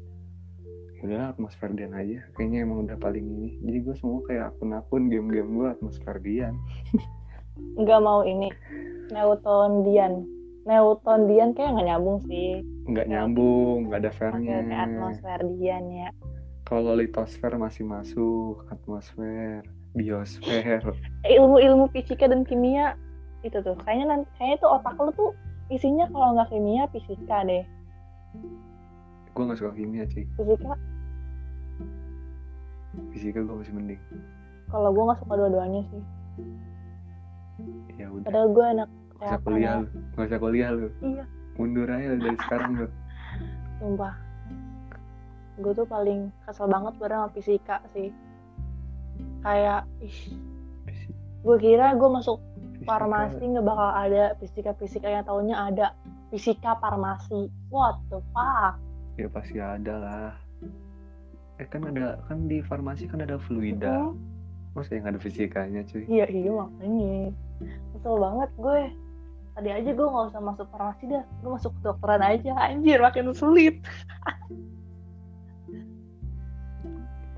udahlah 1.02 1.34
atmosfer 1.34 1.68
Dian 1.74 1.92
aja. 1.92 2.22
Kayaknya 2.38 2.58
emang 2.64 2.86
udah 2.88 2.96
paling 2.96 3.26
ini. 3.26 3.58
Jadi 3.66 3.78
gue 3.90 3.94
semua 3.98 4.22
kayak 4.30 4.54
akun-akun 4.54 5.10
game-game 5.10 5.50
gue 5.50 5.66
atmosfer 5.66 6.16
Dian 6.22 6.54
nggak 7.74 8.00
mau 8.02 8.22
ini. 8.22 8.50
Newton 9.10 9.84
Dian. 9.84 10.24
Newton 10.64 11.20
Dian 11.28 11.50
kayak 11.52 11.76
nggak 11.76 11.88
nyambung 11.92 12.18
sih. 12.24 12.64
nggak 12.84 13.08
nyambung 13.08 13.88
nggak 13.88 14.00
ada 14.04 14.12
fairnya 14.12 14.60
kayak 14.60 14.84
atmosfer 14.88 15.40
Dian 15.56 15.84
ya. 15.88 16.08
kalau 16.64 16.92
litosfer 16.96 17.52
masih 17.56 17.84
masuk 17.84 18.64
atmosfer 18.68 19.64
biosfer 19.92 20.80
Ilmu-ilmu 21.36 21.88
fisika 21.92 22.28
dan 22.28 22.44
kimia 22.44 22.96
itu 23.40 23.60
tuh. 23.60 23.76
Kayaknya 23.84 24.04
nanti 24.08 24.28
kayaknya 24.36 24.56
tuh 24.60 24.70
otak 24.80 24.96
lu 24.96 25.12
tuh 25.12 25.32
isinya 25.68 26.04
kalau 26.08 26.36
nggak 26.36 26.48
kimia 26.52 26.84
fisika 26.92 27.44
deh. 27.44 27.64
gue 29.34 29.42
nggak 29.42 29.58
suka 29.58 29.72
kimia 29.74 30.04
sih 30.08 30.24
Fisika 30.36 30.76
fisika 33.10 33.40
gue 33.42 33.56
masih 33.58 33.74
mending 33.74 34.00
kalau 34.70 34.90
gue 34.90 35.04
nggak 35.04 35.20
suka 35.22 35.34
dua-duanya 35.36 35.82
sih. 35.92 36.02
Ya 37.94 38.06
udah 38.08 38.24
Padahal 38.24 38.48
gue 38.50 38.66
anak 38.66 38.88
nggak 39.14 39.24
usah 39.24 39.40
kuliah 39.40 39.62
ya. 39.64 39.74
lu 39.76 39.86
nggak 40.10 40.26
usah 40.26 40.40
kuliah 40.40 40.70
lu 40.70 40.88
Iya. 41.00 41.24
mundur 41.54 41.86
aja 41.86 42.08
dari 42.12 42.36
sekarang 42.38 42.70
lu 42.76 42.86
Sumpah. 43.78 44.14
Gue 45.56 45.72
tuh 45.72 45.84
paling 45.84 46.20
kesel 46.42 46.66
banget 46.66 46.92
pada 46.96 47.14
sama 47.16 47.28
fisika 47.30 47.76
sih. 47.90 48.10
Kayak, 49.40 49.86
ih, 50.00 50.18
gue 51.40 51.56
kira 51.58 51.92
gue 51.92 52.08
masuk 52.08 52.42
fisika. 52.72 52.86
farmasi 52.88 53.42
nggak 53.44 53.62
bakal 53.62 53.90
ada 53.92 54.24
fisika-fisika 54.36 55.06
yang 55.06 55.22
taunya 55.22 55.54
ada 55.54 55.86
fisika 56.28 56.74
farmasi. 56.76 57.46
What 57.68 58.02
the 58.08 58.18
fuck? 58.30 58.78
ya 59.14 59.30
pasti 59.30 59.54
ada 59.56 59.94
lah 59.94 60.32
eh 61.54 61.66
kan 61.68 61.86
ada 61.86 62.18
kan 62.26 62.50
di 62.50 62.58
farmasi 62.60 63.06
kan 63.06 63.22
ada 63.22 63.38
fluida 63.38 64.10
Hmm, 64.10 64.18
masa 64.74 64.90
yang 64.92 65.06
ada 65.06 65.18
fisikanya 65.18 65.86
cuy 65.86 66.02
Iya, 66.04 66.26
iya 66.26 66.50
makanya. 66.50 67.30
Kesel 67.92 68.14
banget 68.16 68.50
gue. 68.56 68.80
Tadi 69.54 69.68
aja 69.70 69.90
gue 69.90 70.06
nggak 70.06 70.26
usah 70.30 70.42
masuk 70.42 70.66
farmasi 70.68 71.04
dah. 71.06 71.24
Gue 71.40 71.50
masuk 71.54 71.72
kedokteran 71.78 72.20
aja. 72.20 72.52
Anjir, 72.60 72.98
makin 72.98 73.30
sulit. 73.30 73.78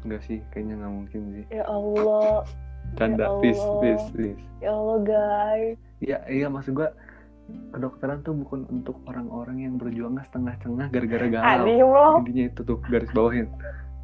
enggak 0.04 0.22
sih 0.22 0.38
kayaknya 0.54 0.78
nggak 0.78 0.92
mungkin 0.94 1.20
sih 1.34 1.44
Ya 1.50 1.64
Allah. 1.66 2.46
canda 2.94 3.26
Ya 3.26 3.30
please 3.42 3.58
Allah. 3.58 3.78
please 3.82 4.04
please 4.14 4.42
Ya 4.62 4.70
Allah, 4.70 4.98
guys. 5.02 5.78
iya 5.98 6.18
iya 6.30 6.46
maksud 6.46 6.78
gua 6.78 6.94
kedokteran 7.74 8.22
tuh 8.22 8.34
bukan 8.34 8.70
untuk 8.70 9.02
orang-orang 9.06 9.62
yang 9.62 9.74
berjuangnya 9.78 10.22
setengah-setengah 10.26 10.86
gara-gara 10.90 11.26
galau 11.26 12.22
intinya 12.22 12.44
itu 12.46 12.60
tuh 12.62 12.78
garis 12.86 13.10
bawahin 13.10 13.50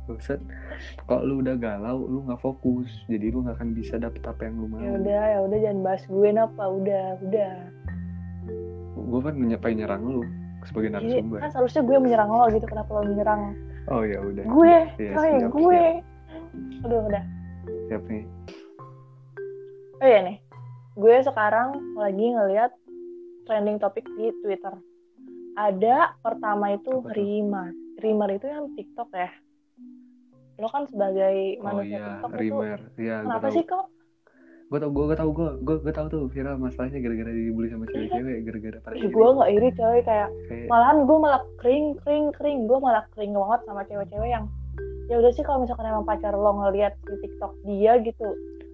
Buset, 0.03 0.43
kalau 1.07 1.23
lu 1.23 1.35
udah 1.47 1.55
galau, 1.55 2.03
lu 2.11 2.27
nggak 2.27 2.43
fokus, 2.43 2.91
jadi 3.07 3.31
lu 3.31 3.47
nggak 3.47 3.55
akan 3.55 3.71
bisa 3.71 4.03
dapet 4.03 4.19
apa 4.27 4.51
yang 4.51 4.59
lu 4.59 4.67
mau. 4.67 4.83
Ya 4.83 4.91
udah, 4.99 5.23
ya 5.31 5.39
udah 5.47 5.59
jangan 5.63 5.79
bahas 5.87 6.03
gue 6.11 6.29
napa. 6.35 6.65
Udah, 6.67 7.05
udah. 7.23 7.55
Gue 8.99 9.21
kan 9.23 9.35
pengen 9.63 9.77
nyerang 9.87 10.03
lu 10.03 10.23
sebagai 10.67 10.91
Jadi, 10.91 11.23
narasumber. 11.23 11.39
kan 11.39 11.51
seharusnya 11.55 11.83
gue 11.87 11.97
menyerang 12.03 12.31
lo 12.35 12.45
gitu. 12.51 12.67
Kenapa 12.67 12.91
lo 12.99 13.03
menyerang 13.07 13.43
Oh 13.91 14.03
ya 14.07 14.19
udah. 14.23 14.45
gue? 14.47 14.75
Iya, 14.99 15.11
Coy, 15.15 15.31
siap, 15.39 15.51
gue. 15.55 15.83
Aduh, 16.87 17.01
udah. 17.07 17.25
Siap 17.91 18.03
nih. 18.11 18.25
Oh 20.03 20.07
iya 20.11 20.21
nih, 20.27 20.37
gue 20.99 21.15
sekarang 21.23 21.79
lagi 21.95 22.27
ngeliat 22.35 22.75
trending 23.47 23.79
topik 23.79 24.03
di 24.19 24.35
Twitter. 24.43 24.75
Ada 25.55 26.19
pertama 26.19 26.75
itu 26.75 26.91
Apa 26.91 27.07
tuh? 27.07 27.15
Rimar. 27.15 27.71
Rimar 28.03 28.29
itu 28.35 28.51
yang 28.51 28.67
TikTok 28.75 29.15
ya. 29.15 29.31
Lo 30.61 30.69
kan 30.69 30.85
sebagai 30.87 31.35
Oh 31.59 31.65
manusia 31.65 31.97
iya, 31.97 32.05
TikTok 32.07 32.31
itu 32.31 32.41
Rimer. 32.41 32.81
Iya, 32.97 33.17
gue 33.19 33.27
kenapa 33.29 33.49
sih 33.51 33.65
kok? 33.65 33.85
Gue 34.73 34.79
tau, 34.81 34.89
gue 34.89 35.05
tau, 35.13 35.29
gue 35.29 35.49
gue 35.61 35.77
gue 35.85 35.93
tau 35.93 36.07
tuh 36.09 36.23
viral 36.33 36.57
masalahnya 36.57 36.99
gara-gara 36.99 37.29
dibully 37.29 37.69
sama 37.69 37.85
cewek-cewek, 37.87 38.37
gara-gara 38.41 38.79
pada 38.81 38.95
gue 38.97 39.29
nggak 39.37 39.51
iri 39.53 39.71
coy 39.77 39.99
kayak 40.01 40.29
kayak 40.49 40.67
malahan 40.67 40.99
gue 41.05 41.19
malah 41.21 41.43
kering 41.61 41.87
kering 42.01 42.27
kering 42.33 42.59
gue 42.65 42.79
malah 42.81 43.05
kering 43.13 43.37
banget 43.37 43.61
sama 43.69 43.85
cewek-cewek 43.85 44.29
yang 44.33 44.45
ya 45.11 45.21
udah 45.21 45.29
sih 45.29 45.45
kalau 45.45 45.61
misalkan 45.61 45.85
emang 45.85 46.09
pacar 46.09 46.33
lo 46.33 46.57
ngeliat 46.57 46.97
di 47.05 47.17
TikTok 47.21 47.53
dia 47.69 48.01
gitu 48.01 48.29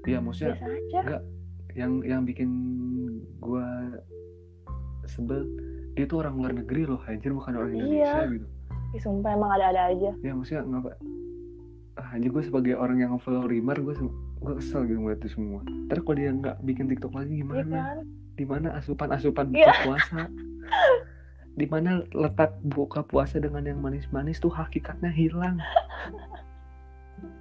iya 0.06 0.22
maksudnya 0.22 0.54
biasa 0.54 0.66
aja 0.70 0.98
enggak 1.02 1.22
yang 1.74 1.92
yang 2.06 2.22
bikin 2.22 2.50
gue 3.42 3.66
sebel 5.08 5.42
dia 5.98 6.06
tuh 6.06 6.22
orang 6.22 6.38
luar 6.38 6.52
negeri 6.54 6.86
loh 6.86 7.00
anjir 7.10 7.34
bukan 7.34 7.52
orang 7.54 7.74
Iya. 7.74 7.82
Indonesia 7.82 8.22
gitu 8.38 8.46
Ih, 8.88 9.00
sumpah 9.02 9.30
emang 9.34 9.50
ada-ada 9.50 9.82
aja 9.90 10.10
ya 10.14 10.32
maksudnya 10.32 10.62
ngapa 10.62 10.94
ah, 11.98 12.14
gue 12.14 12.42
sebagai 12.46 12.78
orang 12.78 13.02
yang 13.02 13.18
follow 13.18 13.44
Rimar 13.50 13.78
gue 13.82 13.94
gue 14.38 14.54
kesel 14.62 14.86
gitu 14.86 15.02
ngeliat 15.02 15.18
itu 15.20 15.34
semua. 15.34 15.60
Ntar 15.90 15.98
kalau 16.06 16.16
dia 16.16 16.30
nggak 16.30 16.56
bikin 16.62 16.86
TikTok 16.86 17.12
lagi 17.12 17.42
gimana? 17.42 17.98
Kan? 17.98 18.06
Di 18.38 18.44
mana 18.46 18.68
asupan-asupan 18.78 19.50
buka 19.50 19.58
Iya. 19.66 19.74
puasa? 19.82 20.20
Di 21.58 21.66
mana 21.66 22.06
letak 22.14 22.54
buka 22.62 23.02
puasa 23.02 23.42
dengan 23.42 23.66
yang 23.66 23.82
manis-manis 23.82 24.38
tuh 24.38 24.54
hakikatnya 24.54 25.10
hilang. 25.10 25.58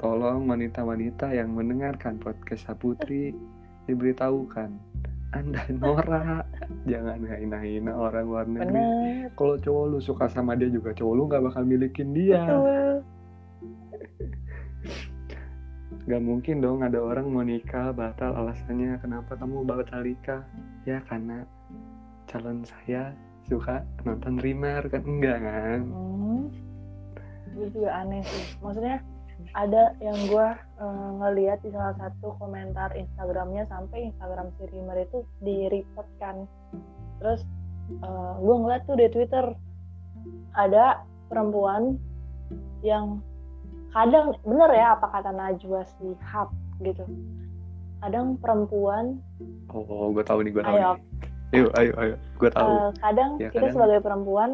Tolong 0.02 0.50
wanita-wanita 0.50 1.38
yang 1.38 1.54
mendengarkan 1.54 2.18
podcast 2.18 2.66
Saputri 2.66 3.38
diberitahukan 3.86 4.74
anda 5.36 5.60
Nora 5.70 6.42
jangan 6.88 7.20
hina-hina 7.30 7.94
orang 7.94 8.26
luar 8.26 8.46
negeri. 8.48 9.28
Kalau 9.38 9.60
cowok 9.60 9.84
lu 9.92 10.00
suka 10.02 10.26
sama 10.32 10.56
dia 10.58 10.72
juga 10.72 10.96
cowok 10.98 11.14
lu 11.14 11.24
nggak 11.30 11.44
bakal 11.52 11.64
milikin 11.68 12.16
dia. 12.16 12.42
Betul 12.42 13.17
Gak 16.08 16.24
mungkin 16.24 16.64
dong 16.64 16.88
ada 16.88 17.04
orang 17.04 17.28
mau 17.28 17.44
nikah 17.44 17.92
batal 17.92 18.32
alasannya. 18.32 18.96
Kenapa 19.04 19.36
kamu 19.36 19.68
batal 19.68 20.08
nikah? 20.08 20.40
Ya 20.88 21.04
karena 21.04 21.44
calon 22.32 22.64
saya 22.64 23.12
suka 23.44 23.84
nonton 24.08 24.40
Rimar 24.40 24.88
kan? 24.88 25.04
Enggak 25.04 25.44
kan? 25.44 25.80
Hmm. 25.84 26.48
itu 27.58 27.74
juga 27.76 27.92
aneh 28.06 28.24
sih. 28.24 28.56
Maksudnya 28.64 29.04
ada 29.52 29.92
yang 30.00 30.16
gue 30.32 30.48
eh, 30.80 31.10
ngeliat 31.20 31.60
di 31.60 31.76
salah 31.76 31.96
satu 32.00 32.40
komentar 32.40 32.96
Instagramnya 32.96 33.68
sampai 33.68 34.08
Instagram 34.08 34.48
si 34.56 34.64
Rimar 34.72 34.96
itu 35.04 35.28
di 35.44 35.68
report 35.68 36.08
kan. 36.24 36.48
Terus 37.20 37.44
eh, 38.00 38.34
gue 38.40 38.56
ngeliat 38.56 38.88
tuh 38.88 38.96
di 38.96 39.12
Twitter 39.12 39.46
ada 40.56 41.04
perempuan 41.28 42.00
yang 42.80 43.20
kadang 43.90 44.36
bener 44.42 44.70
ya 44.72 44.94
apa 44.94 45.08
kata 45.10 45.32
Najwa 45.32 45.82
Shihab 45.90 46.50
gitu. 46.80 47.04
Kadang 47.98 48.38
perempuan. 48.38 49.18
Oh 49.68 50.12
gue 50.12 50.22
tahu 50.22 50.44
nih 50.44 50.52
gue 50.52 50.64
tahu 50.64 50.76
ayo. 50.76 50.92
nih. 50.94 51.02
Ayo 51.50 51.68
ayo 51.74 51.92
ayo. 51.98 52.16
Gue 52.38 52.50
tahu. 52.52 52.70
Eh, 52.70 52.90
kadang 53.00 53.30
Ya, 53.36 53.50
kita 53.50 53.58
kadang- 53.64 53.74
sebagai 53.74 54.00
perempuan 54.02 54.52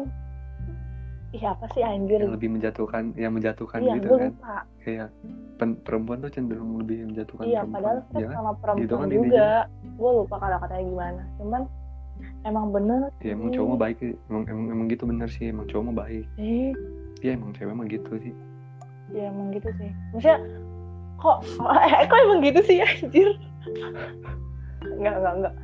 ih 1.30 1.42
apa 1.42 1.66
sih 1.74 1.82
anjir? 1.82 2.22
Yang 2.22 2.34
lebih 2.38 2.50
menjatuhkan 2.52 3.02
yang 3.14 3.32
menjatuhkan 3.34 3.78
iya 3.82 3.94
gitu 3.98 4.08
kan. 4.14 4.30
lupa. 4.30 4.56
Kayak 4.80 5.08
pen- 5.56 5.80
perempuan 5.82 6.18
tuh 6.20 6.30
cenderung 6.30 6.78
lebih 6.78 7.04
menjatuhkan 7.04 7.44
iya 7.44 7.60
perempuan. 7.60 7.74
padahal 7.74 7.98
kita 8.00 8.16
ya 8.16 8.24
kan? 8.24 8.34
sama 8.34 8.52
perempuan 8.54 8.80
Gitu 8.80 8.94
kan 8.94 9.08
juga. 9.10 9.48
Gue 9.94 10.10
lupa 10.14 10.34
kata-katanya 10.38 10.84
gimana. 10.86 11.22
Cuman 11.36 11.62
emang 12.44 12.66
bener 12.70 13.00
ya 13.18 13.30
emang 13.34 13.50
cowok 13.50 13.68
mah 13.68 13.80
baik 13.82 13.96
sih. 13.98 14.14
emang, 14.24 14.42
emang 14.46 14.66
emang 14.70 14.86
gitu 14.86 15.02
bener 15.04 15.28
sih. 15.28 15.44
Emang 15.50 15.66
cowok 15.66 15.84
mah 15.84 15.96
baik. 16.00 16.24
Eh 16.38 16.70
ya 17.20 17.30
emang 17.34 17.50
cewek 17.50 17.74
mah 17.74 17.86
gitu 17.86 18.12
sih 18.22 18.32
ya 19.12 19.28
emang 19.28 19.52
gitu 19.52 19.68
sih. 19.76 19.90
Maksudnya 20.14 20.38
kok 21.20 21.44
eh, 21.44 22.04
kok 22.10 22.20
emang 22.24 22.40
gitu 22.40 22.60
sih 22.64 22.78
anjir? 22.80 23.28
Enggak 24.84 25.16
enggak 25.20 25.34
enggak 25.40 25.54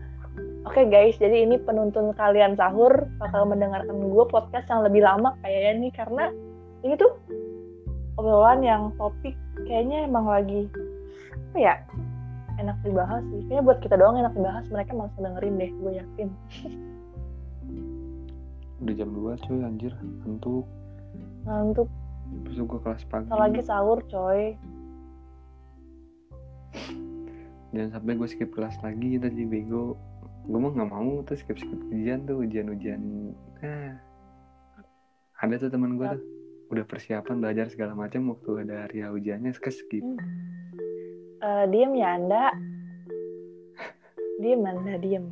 Oke 0.68 0.84
guys, 0.92 1.16
jadi 1.16 1.48
ini 1.48 1.56
penuntun 1.56 2.12
kalian 2.12 2.52
sahur 2.52 3.08
bakal 3.16 3.48
mendengarkan 3.48 3.96
gue 3.96 4.24
podcast 4.28 4.68
yang 4.68 4.84
lebih 4.84 5.00
lama 5.00 5.32
kayaknya 5.40 5.88
nih 5.88 5.92
karena 5.96 6.24
ini 6.84 7.00
tuh 7.00 7.16
obrolan 8.20 8.60
yang 8.60 8.92
topik 9.00 9.32
kayaknya 9.64 10.04
emang 10.04 10.28
lagi 10.28 10.68
apa 11.50 11.58
ya 11.58 11.74
enak 12.60 12.76
dibahas 12.84 13.24
sih. 13.32 13.40
Kayaknya 13.48 13.64
buat 13.64 13.78
kita 13.80 13.94
doang 13.96 14.20
enak 14.20 14.36
dibahas, 14.36 14.64
mereka 14.68 14.92
malah 14.92 15.12
dengerin 15.16 15.54
deh, 15.56 15.70
gue 15.72 15.92
yakin. 15.96 16.28
udah 18.80 18.94
jam 18.96 19.10
2 19.12 19.44
cuy 19.44 19.60
anjir. 19.64 19.92
Ngantuk. 19.96 20.66
Ngantuk, 21.48 21.88
besok 22.46 22.76
gue 22.76 22.80
kelas 22.86 23.04
pagi. 23.10 23.26
Lagi 23.30 23.62
sahur 23.62 23.98
coy. 24.06 24.54
jangan 27.70 27.90
sampai 27.94 28.18
gue 28.18 28.28
skip 28.30 28.50
kelas 28.50 28.76
lagi 28.82 29.18
tadi 29.18 29.46
bego. 29.46 29.94
Gue 30.46 30.58
mah 30.58 30.72
nggak 30.74 30.90
mau 30.90 31.22
tuh 31.22 31.38
skip 31.38 31.58
skip 31.58 31.78
ujian 31.90 32.26
tuh 32.26 32.42
ujian 32.42 32.66
ujian 32.70 33.00
ah. 33.62 33.94
Ada 35.40 35.66
tuh 35.66 35.70
teman 35.70 35.94
gue 35.94 36.06
tuh. 36.06 36.22
Udah 36.70 36.86
persiapan 36.86 37.42
belajar 37.42 37.66
segala 37.70 37.98
macam 37.98 38.30
waktu 38.30 38.66
ada 38.66 38.86
hari 38.86 39.02
ujiannya 39.02 39.50
ke 39.58 39.70
skip. 39.70 40.02
Eh, 41.40 41.64
diem 41.70 41.92
ya 41.98 42.14
anda? 42.14 42.54
Diem 44.42 44.62
anda 44.64 44.96
diem. 44.96 45.28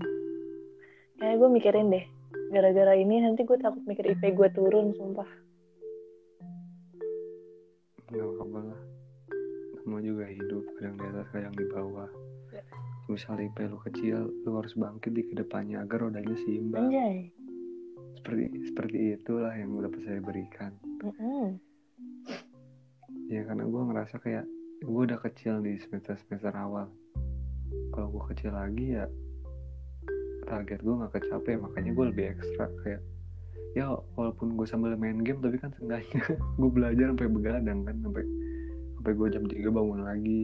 Kayak 1.16 1.36
gue 1.40 1.48
mikirin 1.48 1.88
deh. 1.88 2.04
Gara-gara 2.52 2.92
ini 2.96 3.22
nanti 3.22 3.44
gue 3.44 3.58
takut 3.60 3.82
mikir 3.84 4.04
IP 4.04 4.36
gue 4.36 4.48
turun 4.52 4.96
sumpah 4.96 5.47
nggak 8.08 8.28
apa-apa 8.34 8.60
lah. 8.72 8.80
Semua 9.84 10.00
juga 10.00 10.24
hidup 10.28 10.64
kadang 10.76 10.96
di 10.96 11.04
atas 11.12 11.28
kadang 11.32 11.54
di 11.54 11.66
bawah. 11.68 12.10
Ya. 12.48 12.64
misalnya 13.08 13.48
IP 13.48 13.56
lu 13.72 13.78
kecil 13.88 14.18
lu 14.44 14.50
harus 14.56 14.72
bangkit 14.76 15.12
di 15.16 15.24
ke 15.24 15.34
depannya 15.36 15.84
agar 15.84 16.08
rodanya 16.08 16.36
seimbang. 16.44 16.88
Anjay. 16.92 17.32
Seperti 18.20 18.44
seperti 18.68 18.96
itulah 19.16 19.52
yang 19.56 19.76
dapat 19.76 20.00
saya 20.04 20.20
berikan. 20.20 20.72
Mm-mm. 21.04 21.56
ya 23.28 23.44
karena 23.44 23.68
gue 23.68 23.82
ngerasa 23.92 24.16
kayak 24.24 24.44
gue 24.80 25.02
udah 25.04 25.20
kecil 25.20 25.60
di 25.60 25.76
semester 25.80 26.16
semester 26.24 26.52
awal. 26.56 26.88
Kalau 27.92 28.08
gue 28.12 28.24
kecil 28.32 28.56
lagi 28.56 28.96
ya 28.96 29.04
target 30.48 30.80
gue 30.80 30.94
nggak 30.96 31.12
kecapai 31.12 31.60
makanya 31.60 31.92
gue 31.92 32.04
lebih 32.08 32.24
ekstra 32.32 32.66
kayak 32.80 33.04
ya 33.76 33.92
walaupun 34.16 34.56
gue 34.56 34.66
sambil 34.68 34.96
main 34.96 35.20
game 35.20 35.44
tapi 35.44 35.60
kan 35.60 35.74
seenggaknya 35.76 36.24
gue 36.60 36.70
belajar 36.70 37.12
sampai 37.12 37.28
begadang 37.28 37.84
kan 37.84 37.96
sampai 38.00 38.24
sampai 38.98 39.12
gue 39.12 39.28
jam 39.30 39.44
3 39.44 39.68
bangun 39.68 40.00
lagi. 40.04 40.40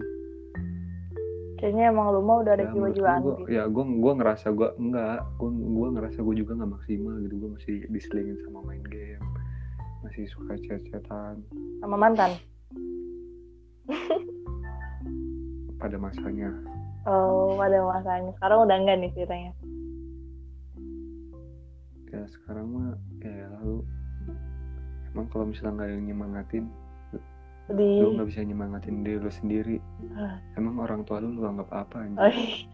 Kayaknya 1.55 1.85
emang 1.97 2.13
lu 2.13 2.21
mah 2.21 2.45
udah 2.45 2.53
ada 2.61 2.67
ya, 2.69 2.71
jiwa-jiwaan 2.77 3.21
gua, 3.25 3.31
gitu 3.41 3.43
ya 3.49 3.63
gue 3.71 3.85
gua 4.03 4.13
ngerasa 4.21 4.47
gue 4.53 4.69
enggak 4.77 5.19
gue 5.41 5.51
gua 5.73 5.89
ngerasa 5.97 6.19
gue 6.21 6.35
juga 6.37 6.53
nggak 6.61 6.73
maksimal 6.77 7.15
gitu 7.25 7.35
gue 7.41 7.51
masih 7.57 7.77
diselingin 7.89 8.37
sama 8.45 8.61
main 8.69 8.85
game 8.85 9.25
masih 10.05 10.29
suka 10.29 10.61
chat-chatan. 10.61 11.41
Sama 11.81 11.97
mantan? 11.97 12.37
Pada 15.81 15.97
masanya. 15.97 16.53
Oh 17.09 17.57
pada 17.57 17.81
masanya. 17.81 18.31
Sekarang 18.37 18.69
udah 18.69 18.77
enggak 18.77 19.01
nih 19.01 19.11
ceritanya 19.17 19.57
ya 22.15 22.23
sekarang 22.31 22.67
mah 22.71 22.95
ya 23.19 23.47
lalu 23.59 23.83
emang 25.11 25.27
kalau 25.35 25.45
misalnya 25.51 25.73
nggak 25.75 25.89
ada 25.91 25.95
yang 25.99 26.07
nyemangatin 26.07 26.65
lu 27.65 27.75
di 27.81 27.91
nggak 28.15 28.29
bisa 28.29 28.41
nyemangatin 28.45 29.01
diri 29.01 29.19
lu 29.19 29.33
sendiri. 29.33 29.77
Ah. 30.15 30.37
emang 30.61 30.77
orang 30.79 31.01
tua 31.09 31.19
lu 31.25 31.33
lu 31.33 31.49
anggap 31.49 31.69
apa 31.73 31.97
oh, 31.97 32.05
anjir 32.05 32.69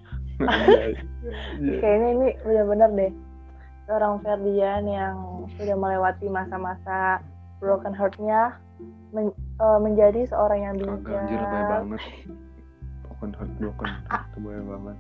Iya. 1.61 1.79
kayaknya 1.85 2.09
ini 2.17 2.29
bener-bener 2.43 2.91
deh 2.97 3.13
seorang 3.85 4.15
Ferdian 4.25 4.85
yang 4.89 5.17
sudah 5.59 5.77
melewati 5.77 6.27
masa-masa 6.33 7.21
broken 7.61 7.93
heart-nya 7.93 8.57
men- 9.13 9.37
eh, 9.61 9.79
menjadi 9.85 10.25
seorang 10.33 10.61
yang 10.65 10.75
kagak 10.81 11.29
anjir 11.29 11.39
lebay 11.39 11.61
bijak 11.61 11.69
banget. 11.69 12.01
Broken 13.05 13.31
heart 13.37 13.53
broken 13.61 13.91
heart 14.09 14.29
banget. 14.73 14.97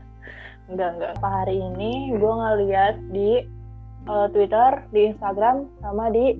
Enggak 0.70 0.88
enggak 0.94 1.12
Pak 1.18 1.32
hari 1.42 1.56
ini 1.56 1.92
gue 2.14 2.32
ngeliat 2.36 2.94
di 3.10 3.30
eh, 4.08 4.26
Twitter 4.32 4.70
di 4.94 5.00
Instagram 5.12 5.68
sama 5.82 6.08
di 6.12 6.36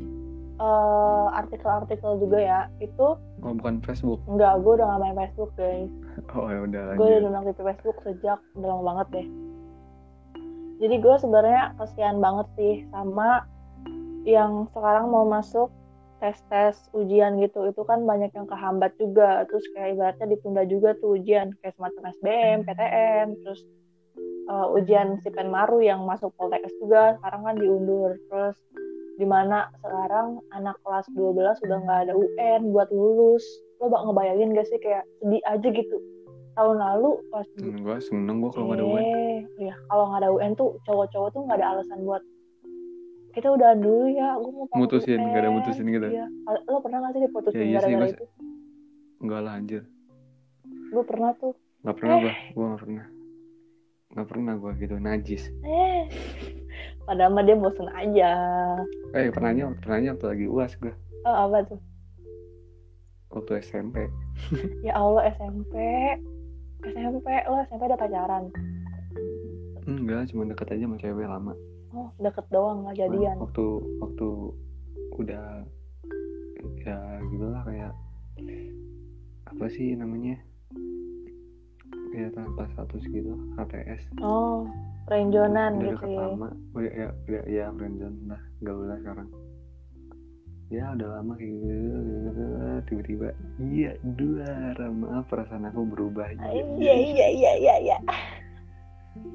eh, 0.61 1.27
artikel-artikel 1.37 2.21
juga 2.21 2.39
ya. 2.39 2.61
Itu 2.81 3.17
oh 3.19 3.53
bukan 3.57 3.83
Facebook? 3.85 4.21
Enggak 4.29 4.61
gue 4.65 4.73
udah 4.81 4.87
gak 4.97 5.01
main 5.01 5.17
Facebook 5.17 5.53
guys. 5.59 5.91
Oh 6.37 6.47
ya 6.47 6.63
udah 6.63 6.95
gue 6.95 7.07
udah 7.07 7.21
lanjut. 7.27 7.33
nonton 7.33 7.51
di 7.51 7.65
Facebook 7.65 7.97
sejak 8.07 8.39
udah 8.55 8.69
lama 8.71 8.83
banget 8.87 9.07
deh. 9.11 9.27
Jadi 10.81 10.95
gue 10.97 11.15
sebenarnya 11.21 11.77
kasihan 11.77 12.17
banget 12.23 12.47
sih 12.57 12.75
sama 12.89 13.45
yang 14.25 14.69
sekarang 14.73 15.13
mau 15.13 15.29
masuk 15.29 15.69
tes-tes 16.21 16.77
ujian 16.93 17.41
gitu. 17.41 17.69
Itu 17.69 17.83
kan 17.85 18.05
banyak 18.05 18.33
yang 18.37 18.49
kehambat 18.49 18.97
juga. 19.01 19.45
Terus 19.49 19.65
kayak 19.77 19.97
ibaratnya 19.97 20.27
ditunda 20.37 20.63
juga 20.69 20.97
tuh 21.01 21.17
ujian. 21.21 21.53
Kayak 21.61 21.75
semacam 21.81 22.03
SBM, 22.21 22.59
PTN 22.69 23.27
terus 23.45 23.61
uh, 24.47 24.67
ujian 24.73 25.19
Sipen 25.19 25.49
Maru 25.49 25.81
yang 25.81 26.03
masuk 26.03 26.33
Poltekkes 26.35 26.73
juga 26.79 27.15
sekarang 27.17 27.43
kan 27.45 27.57
diundur 27.57 28.17
terus 28.27 28.57
di 29.15 29.25
mana 29.25 29.69
sekarang 29.79 30.41
anak 30.51 30.81
kelas 30.81 31.05
12 31.13 31.37
udah 31.61 31.79
nggak 31.79 32.01
ada 32.05 32.15
UN 32.15 32.71
buat 32.71 32.89
lulus 32.89 33.45
lo 33.77 33.89
bak 33.89 34.01
ngebayangin 34.03 34.53
gak 34.53 34.65
sih 34.65 34.79
kayak 34.79 35.05
sedih 35.19 35.41
aja 35.45 35.69
gitu 35.69 35.97
tahun 36.51 36.77
lalu 36.77 37.11
pas 37.29 37.47
hmm, 37.55 37.81
gue 37.81 37.97
seneng 38.03 38.37
gue 38.39 38.51
kalau 38.51 38.67
nggak 38.67 38.79
ada 38.79 38.87
UN 38.87 39.05
Eh, 39.05 39.39
ya 39.63 39.75
kalau 39.87 40.05
nggak 40.09 40.21
ada 40.21 40.31
UN 40.31 40.53
tuh 40.55 40.69
cowok-cowok 40.83 41.29
tuh 41.31 41.41
nggak 41.45 41.59
ada 41.59 41.69
alasan 41.75 42.01
buat 42.03 42.23
kita 43.31 43.47
udah 43.47 43.79
dulu 43.79 44.11
ya, 44.11 44.35
gue 44.35 44.51
mau 44.51 44.67
Mutusin, 44.75 45.23
nggak 45.23 45.39
ada 45.39 45.51
mutusin 45.55 45.87
gitu. 45.87 46.03
Iya. 46.03 46.27
Lo 46.67 46.83
pernah 46.83 46.99
nggak 46.99 47.13
sih 47.15 47.23
diputusin 47.23 47.57
Ya, 47.57 47.63
iya 47.63 47.79
sih, 47.79 47.95
gara-gara 47.95 48.11
itu? 48.11 48.25
enggak 49.21 49.41
lah 49.41 49.53
anjir 49.55 49.83
Gue 50.91 51.05
pernah 51.07 51.31
tuh. 51.39 51.55
nggak 51.81 51.95
pernah 51.95 52.15
Eh. 52.17 52.21
gue 52.21 52.33
gue 52.51 52.65
nggak 52.67 52.81
pernah 52.83 53.05
nggak 54.11 54.27
pernah 54.27 54.55
gue 54.55 54.73
gitu 54.77 54.97
najis 54.97 55.47
Eh, 55.63 56.03
padahal 57.05 57.31
mah 57.31 57.43
dia 57.43 57.55
bosen 57.55 57.87
aja. 57.91 58.31
eh 59.13 59.29
pernahnya 59.29 59.71
pernahnya 59.77 60.15
waktu 60.15 60.27
lagi 60.29 60.47
uas 60.47 60.73
gue 60.77 60.91
Oh 61.23 61.37
apa 61.47 61.63
tuh? 61.65 61.81
waktu 63.31 63.53
SMP 63.61 64.11
Ya 64.87 64.95
Allah 64.95 65.31
SMP, 65.31 65.75
SMP 66.83 67.27
lo 67.45 67.57
SMP 67.63 67.83
udah 67.85 67.99
pacaran. 67.99 68.45
enggak 69.83 70.27
cuma 70.29 70.43
deket 70.45 70.69
aja 70.71 70.85
sama 70.85 70.97
cewek 70.97 71.27
lama 71.27 71.55
Oh 71.91 72.11
deket 72.17 72.47
doang 72.49 72.83
nggak 72.83 72.99
jadian. 73.01 73.37
waktu 73.37 73.65
waktu 73.99 74.27
udah 75.13 75.47
ya 76.81 76.99
gitu 77.27 77.47
lah 77.47 77.63
kayak 77.63 77.93
apa 79.47 79.65
sih 79.69 79.93
namanya 79.93 80.39
ya 82.21 82.29
tanpa 82.37 82.69
status 82.77 83.03
gitu 83.09 83.33
HTS 83.57 84.03
oh 84.21 84.69
renjonan 85.11 85.83
udah 85.83 85.97
gitu 85.99 86.07
ya? 86.07 86.19
lama. 86.23 86.49
Oh 86.77 86.81
ya 86.81 86.93
ya 86.95 87.09
udah 87.27 87.45
ya 87.51 87.65
friendzone 87.75 88.19
lah 88.31 88.41
gak 88.63 88.75
boleh 88.79 88.97
sekarang. 89.03 89.29
Ya 90.71 90.85
udah 90.95 91.09
lama 91.19 91.33
kayak 91.35 91.51
gitu. 91.51 92.43
Tiba-tiba 92.87 93.29
iya 93.59 93.93
dua 94.15 94.79
maaf 94.95 95.27
perasaan 95.27 95.67
aku 95.67 95.83
berubah. 95.83 96.31
Ah, 96.39 96.55
iya 96.55 96.95
iya 96.95 97.27
iya 97.27 97.53
iya 97.59 97.75
iya 97.83 97.99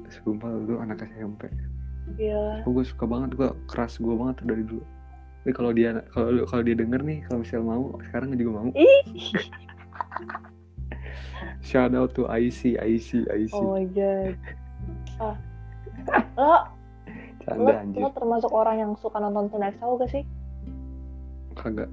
sumpah 0.08 0.48
lu 0.48 0.80
anak 0.80 1.04
SMP 1.04 1.52
iya. 2.16 2.62
Oh, 2.64 2.72
gue 2.72 2.86
suka 2.86 3.04
banget 3.04 3.34
gue 3.34 3.50
keras 3.68 3.98
gue 3.98 4.14
banget 4.14 4.46
dari 4.46 4.62
dulu. 4.62 4.82
Tapi 5.42 5.52
kalau 5.54 5.70
dia 5.74 6.02
kalau 6.14 6.46
kalau 6.46 6.62
dia 6.62 6.78
denger 6.78 7.02
nih 7.02 7.18
kalau 7.26 7.38
misal 7.42 7.60
mau 7.66 7.84
sekarang 8.10 8.34
juga 8.38 8.50
mau. 8.62 8.70
Ih 8.78 9.04
shout 11.66 11.90
out 11.98 12.14
to 12.14 12.30
IC 12.30 12.78
IC 12.78 13.26
IC 13.26 13.50
oh 13.52 13.74
my 13.74 13.84
god. 13.90 14.38
Ah. 16.38 16.70
Lo 17.50 17.66
lo, 17.66 17.66
canda 17.66 17.82
anjir. 17.82 17.98
lo 17.98 18.08
termasuk 18.14 18.50
orang 18.54 18.76
yang 18.78 18.92
suka 19.02 19.18
nonton 19.18 19.50
Tonight 19.50 19.74
Show 19.82 19.98
gak 19.98 20.12
sih? 20.14 20.22
Kagak. 21.58 21.90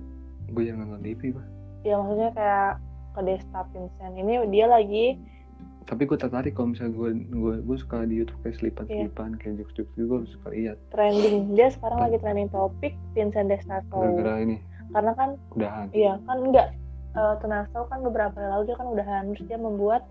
Gue 0.53 0.69
yang 0.69 0.77
nonton 0.85 1.01
TV 1.01 1.33
bah 1.33 1.45
ya 1.83 1.99
maksudnya 1.99 2.29
kayak 2.31 2.71
ke 3.13 3.21
Desta 3.25 3.61
Vincent. 3.73 4.13
Ini 4.13 4.33
dia 4.53 4.65
lagi 4.69 5.17
tapi 5.83 6.07
gue 6.07 6.15
tertarik 6.15 6.55
kalau 6.55 6.71
misalnya 6.71 6.95
gue 6.95 7.09
gue 7.27 7.55
gue 7.59 7.77
suka 7.77 8.07
di 8.07 8.23
YouTube 8.23 8.39
kayak 8.39 8.55
selipan 8.55 8.85
selipan 8.87 9.35
kayak 9.35 9.59
jokes 9.59 9.75
jokes 9.75 9.91
gitu 9.99 10.05
gue 10.07 10.19
suka 10.31 10.47
lihat. 10.55 10.77
Trending. 10.95 11.59
Dia 11.59 11.67
sekarang 11.75 11.99
lagi 12.07 12.17
trending 12.23 12.47
topik 12.55 12.93
Vincent 13.11 13.51
Desta 13.51 13.83
gara-gara 13.91 14.39
ini. 14.39 14.57
Karena 14.93 15.11
kan 15.17 15.29
udahan. 15.57 15.85
iya 15.91 16.15
kan 16.23 16.37
enggak 16.39 16.67
uh, 17.15 17.35
Tonight 17.39 17.69
Show 17.71 17.85
kan 17.87 18.01
beberapa 18.01 18.33
hari 18.33 18.49
lalu 18.49 18.63
dia 18.69 18.75
kan 18.77 18.87
udahan 18.89 19.23
terus 19.33 19.45
dia 19.45 19.59
membuat 19.59 20.01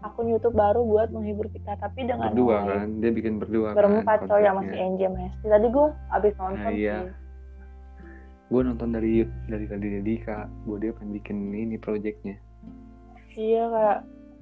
akun 0.00 0.32
YouTube 0.32 0.56
baru 0.56 0.80
buat 0.80 1.12
menghibur 1.12 1.46
kita. 1.52 1.76
Tapi 1.76 2.08
dengan 2.08 2.32
berdua 2.32 2.64
kan? 2.64 2.88
Dia 3.04 3.10
bikin 3.12 3.36
berdua 3.36 3.76
berempat 3.76 4.24
kan 4.24 4.28
cowok 4.32 4.40
yang 4.40 4.56
masih. 4.56 4.76
NJ 4.96 5.02
Mesti 5.12 5.46
tadi 5.46 5.66
gue 5.68 5.86
abis 6.10 6.32
nonton 6.40 6.64
Ah, 6.64 6.72
iya. 6.72 6.98
gue 8.50 8.60
nonton 8.66 8.90
dari 8.90 9.22
dari 9.46 9.66
tadi 9.70 10.02
Dika 10.02 10.50
gue 10.66 10.76
dia 10.82 10.90
pengen 10.96 11.14
bikin 11.14 11.36
ini 11.54 11.76
projectnya. 11.78 12.34
Iya 13.36 13.62
kayak 13.70 13.98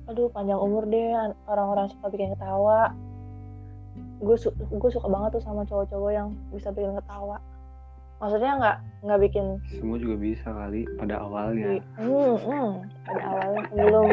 aduh 0.09 0.33
panjang 0.33 0.57
umur 0.57 0.89
deh. 0.89 1.13
An- 1.13 1.37
orang-orang 1.45 1.93
suka 1.93 2.07
bikin 2.09 2.33
ketawa. 2.33 2.95
Gue 4.23 4.39
su 4.39 4.49
gue 4.55 4.91
suka 4.95 5.11
banget 5.11 5.37
tuh 5.37 5.43
sama 5.45 5.67
cowok-cowok 5.67 6.11
yang 6.15 6.33
bisa 6.55 6.71
bikin 6.73 6.95
ketawa 6.97 7.37
maksudnya 8.19 8.53
nggak 8.59 8.77
nggak 8.99 9.21
bikin 9.31 9.47
semua 9.79 9.97
juga 10.03 10.17
bisa 10.19 10.49
kali 10.51 10.83
pada 10.99 11.23
awalnya. 11.23 11.79
Di- 11.79 11.87
hmm, 12.03 12.35
hmm, 12.43 12.71
pada 13.07 13.23
awalnya 13.31 13.63
sebelum 13.71 14.07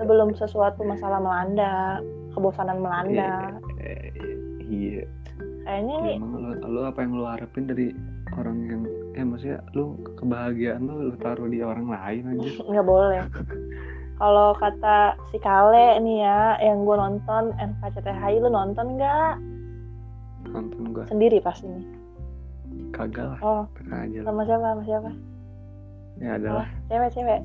sebelum 0.00 0.28
sesuatu 0.36 0.80
masalah 0.80 1.20
melanda 1.20 2.00
kebosanan 2.32 2.80
melanda. 2.80 3.60
Iya 4.64 5.04
kayaknya 5.64 5.94
Ya, 5.96 6.00
nih 6.04 6.14
emang 6.20 6.32
lo, 6.40 6.50
lo 6.68 6.80
apa 6.88 6.98
yang 7.04 7.12
lo 7.16 7.24
harapin 7.24 7.64
dari 7.64 7.88
orang 8.36 8.58
yang 8.68 8.82
eh 9.16 9.24
maksudnya 9.24 9.58
lo 9.72 9.96
kebahagiaan 10.20 10.84
lo 10.84 11.12
lo 11.12 11.14
taruh 11.16 11.48
di 11.48 11.64
orang 11.64 11.88
lain 11.88 12.22
aja? 12.36 12.50
Nggak 12.70 12.86
boleh. 12.86 13.20
Kalau 14.14 14.54
kata 14.54 15.18
si 15.34 15.42
Kale 15.42 15.98
nih 15.98 16.22
ya 16.22 16.54
yang 16.62 16.86
gue 16.86 16.96
nonton 16.96 17.50
NKCTHI 17.58 18.38
lu 18.40 18.48
nonton 18.52 18.94
nggak? 18.94 19.34
Nonton 20.54 20.82
gue 20.94 21.04
sendiri 21.10 21.42
pasti 21.42 21.66
nih 21.66 21.84
kagak 22.94 23.26
lah. 23.34 23.40
Oh 23.42 23.62
tenang 23.74 24.06
aja 24.06 24.18
sama 24.22 24.42
siapa 24.46 24.64
sama 24.64 24.82
siapa? 24.86 25.10
Ya 26.22 26.30
adalah 26.38 26.66
cewek 26.86 27.10
cewek? 27.10 27.40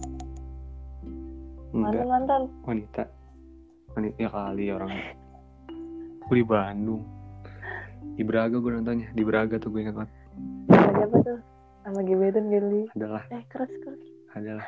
Enggak. 1.74 2.06
Mantan 2.06 2.08
mantan 2.08 2.42
wanita. 2.66 3.04
Wanita 3.98 4.18
ya 4.22 4.30
kali 4.30 4.66
orang. 4.70 4.92
Gue 6.30 6.36
di 6.38 6.46
Bandung. 6.46 7.02
Di 8.14 8.22
Braga 8.22 8.62
gue 8.62 8.72
nontonnya. 8.72 9.10
Di 9.18 9.24
Braga 9.26 9.58
tuh 9.58 9.74
gue 9.74 9.82
ingat 9.82 9.96
banget. 9.98 10.12
Sama 10.70 10.92
siapa 10.94 11.16
tuh? 11.26 11.40
Sama 11.82 12.00
gebetan 12.06 12.46
Geli. 12.54 12.84
Adalah 12.94 13.24
eh 13.34 13.44
keras 13.50 13.72
keras. 13.82 14.02
Adalah 14.38 14.68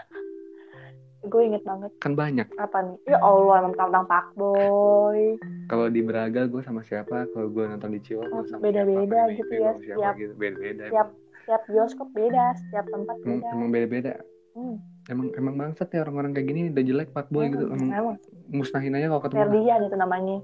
gue 1.24 1.42
inget 1.44 1.62
banget. 1.62 1.92
Kan 1.98 2.14
banyak. 2.14 2.48
Apa 2.56 2.78
nih? 2.82 2.98
Ya 3.06 3.18
Allah 3.20 3.62
emang 3.62 3.76
tentang 3.76 4.06
Pak 4.06 4.34
Boy. 4.34 5.38
Kalau 5.66 5.88
di 5.88 6.02
Braga 6.02 6.46
gue 6.46 6.62
sama 6.62 6.82
siapa? 6.82 7.26
Kalau 7.28 7.48
gue 7.48 7.64
nonton 7.64 7.92
di 7.92 8.02
Ciwok 8.02 8.26
Oh, 8.28 8.42
sama 8.44 8.64
beda-beda 8.64 9.06
siapa, 9.24 9.36
gitu 9.36 9.54
ya, 9.54 9.62
Mimpi, 9.62 9.62
gue 9.62 9.72
sama 9.72 9.80
siapa 9.80 9.96
setiap- 9.96 10.18
gitu? 10.18 10.34
Beda-beda 10.36 10.84
emang. 10.84 11.10
setiap 11.42 11.62
bioskop 11.68 12.10
beda 12.12 12.44
setiap 12.56 12.86
tempat 12.88 13.16
emang, 13.18 13.30
beda. 13.36 13.48
emang 13.52 13.70
beda-beda? 13.70 14.14
Hmm. 14.52 14.76
emang 15.08 15.28
emang 15.34 15.56
bangsat 15.58 15.90
ya 15.90 16.00
orang-orang 16.02 16.32
kayak 16.32 16.48
gini 16.48 16.62
udah 16.70 16.84
jelek 16.84 17.10
pak 17.10 17.28
boy 17.28 17.48
gitu. 17.48 17.66
Hmm, 17.66 17.78
emang 17.82 17.90
emang. 17.92 18.16
musnahin 18.52 18.94
aja 18.94 19.08
kalau 19.08 19.22
ketemu. 19.22 19.40
Ferdian 19.42 19.82
itu 19.84 19.96
namanya. 19.96 20.38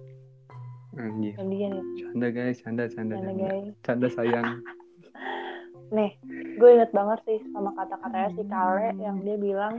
Anjing. 0.96 1.36
Ferdian 1.36 1.72
itu 1.72 1.84
canda 2.04 2.28
guys. 2.28 2.58
Canda 2.60 2.84
canda. 2.88 3.14
Mana 3.16 3.26
canda. 3.28 3.46
guys. 3.46 3.74
Canda 3.82 4.08
sayang. 4.10 4.48
Nih 5.90 6.12
gue 6.58 6.70
inget 6.72 6.92
banget 6.92 7.20
sih 7.24 7.40
sama 7.50 7.72
kata-katanya 7.74 8.30
si 8.32 8.44
Kale 8.44 8.88
yang 8.98 9.22
dia 9.22 9.38
bilang 9.38 9.74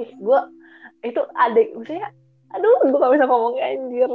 ih 0.00 0.10
gue 0.16 0.40
itu 1.04 1.20
adek 1.36 1.76
maksudnya 1.76 2.08
aduh 2.52 2.80
gue 2.84 2.98
gak 3.00 3.12
bisa 3.16 3.26
ngomongnya 3.28 3.64
anjir. 3.64 4.12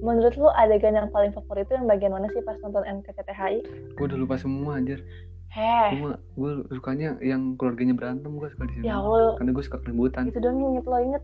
Menurut 0.00 0.34
lu 0.38 0.48
adegan 0.54 0.94
yang 0.94 1.10
paling 1.10 1.34
favorit 1.34 1.66
itu 1.66 1.74
yang 1.74 1.90
bagian 1.90 2.14
mana 2.14 2.30
sih 2.30 2.42
pas 2.46 2.54
nonton 2.62 2.86
NKCTHI 2.86 3.62
gue 3.98 4.04
udah 4.06 4.18
lupa 4.18 4.38
semua 4.38 4.78
anjir. 4.78 5.02
Heh. 5.50 5.98
Cuma 5.98 6.14
gue 6.14 6.52
sukanya 6.70 7.18
yang 7.18 7.58
keluarganya 7.58 7.98
berantem 7.98 8.38
gue 8.38 8.48
suka 8.54 8.70
di 8.70 8.74
sini 8.78 8.86
ya 8.86 9.02
Allah. 9.02 9.34
Karena 9.34 9.50
gue 9.50 9.64
suka 9.66 9.78
keributan. 9.82 10.30
Itu 10.30 10.38
dong 10.38 10.62
inget 10.62 10.86
lo 10.86 10.98
inget? 11.02 11.22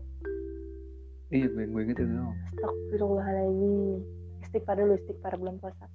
Iya 1.31 1.47
gue 1.51 1.63
gue 1.67 1.81
inget 1.83 1.97
itu 2.03 2.11
dong 2.11 2.35
Astagfirullahaladzim. 2.51 3.99
Istighfar 4.43 4.75
dulu 4.79 4.93
istighfar 4.99 5.33
belum 5.39 5.55
puasa. 5.63 5.85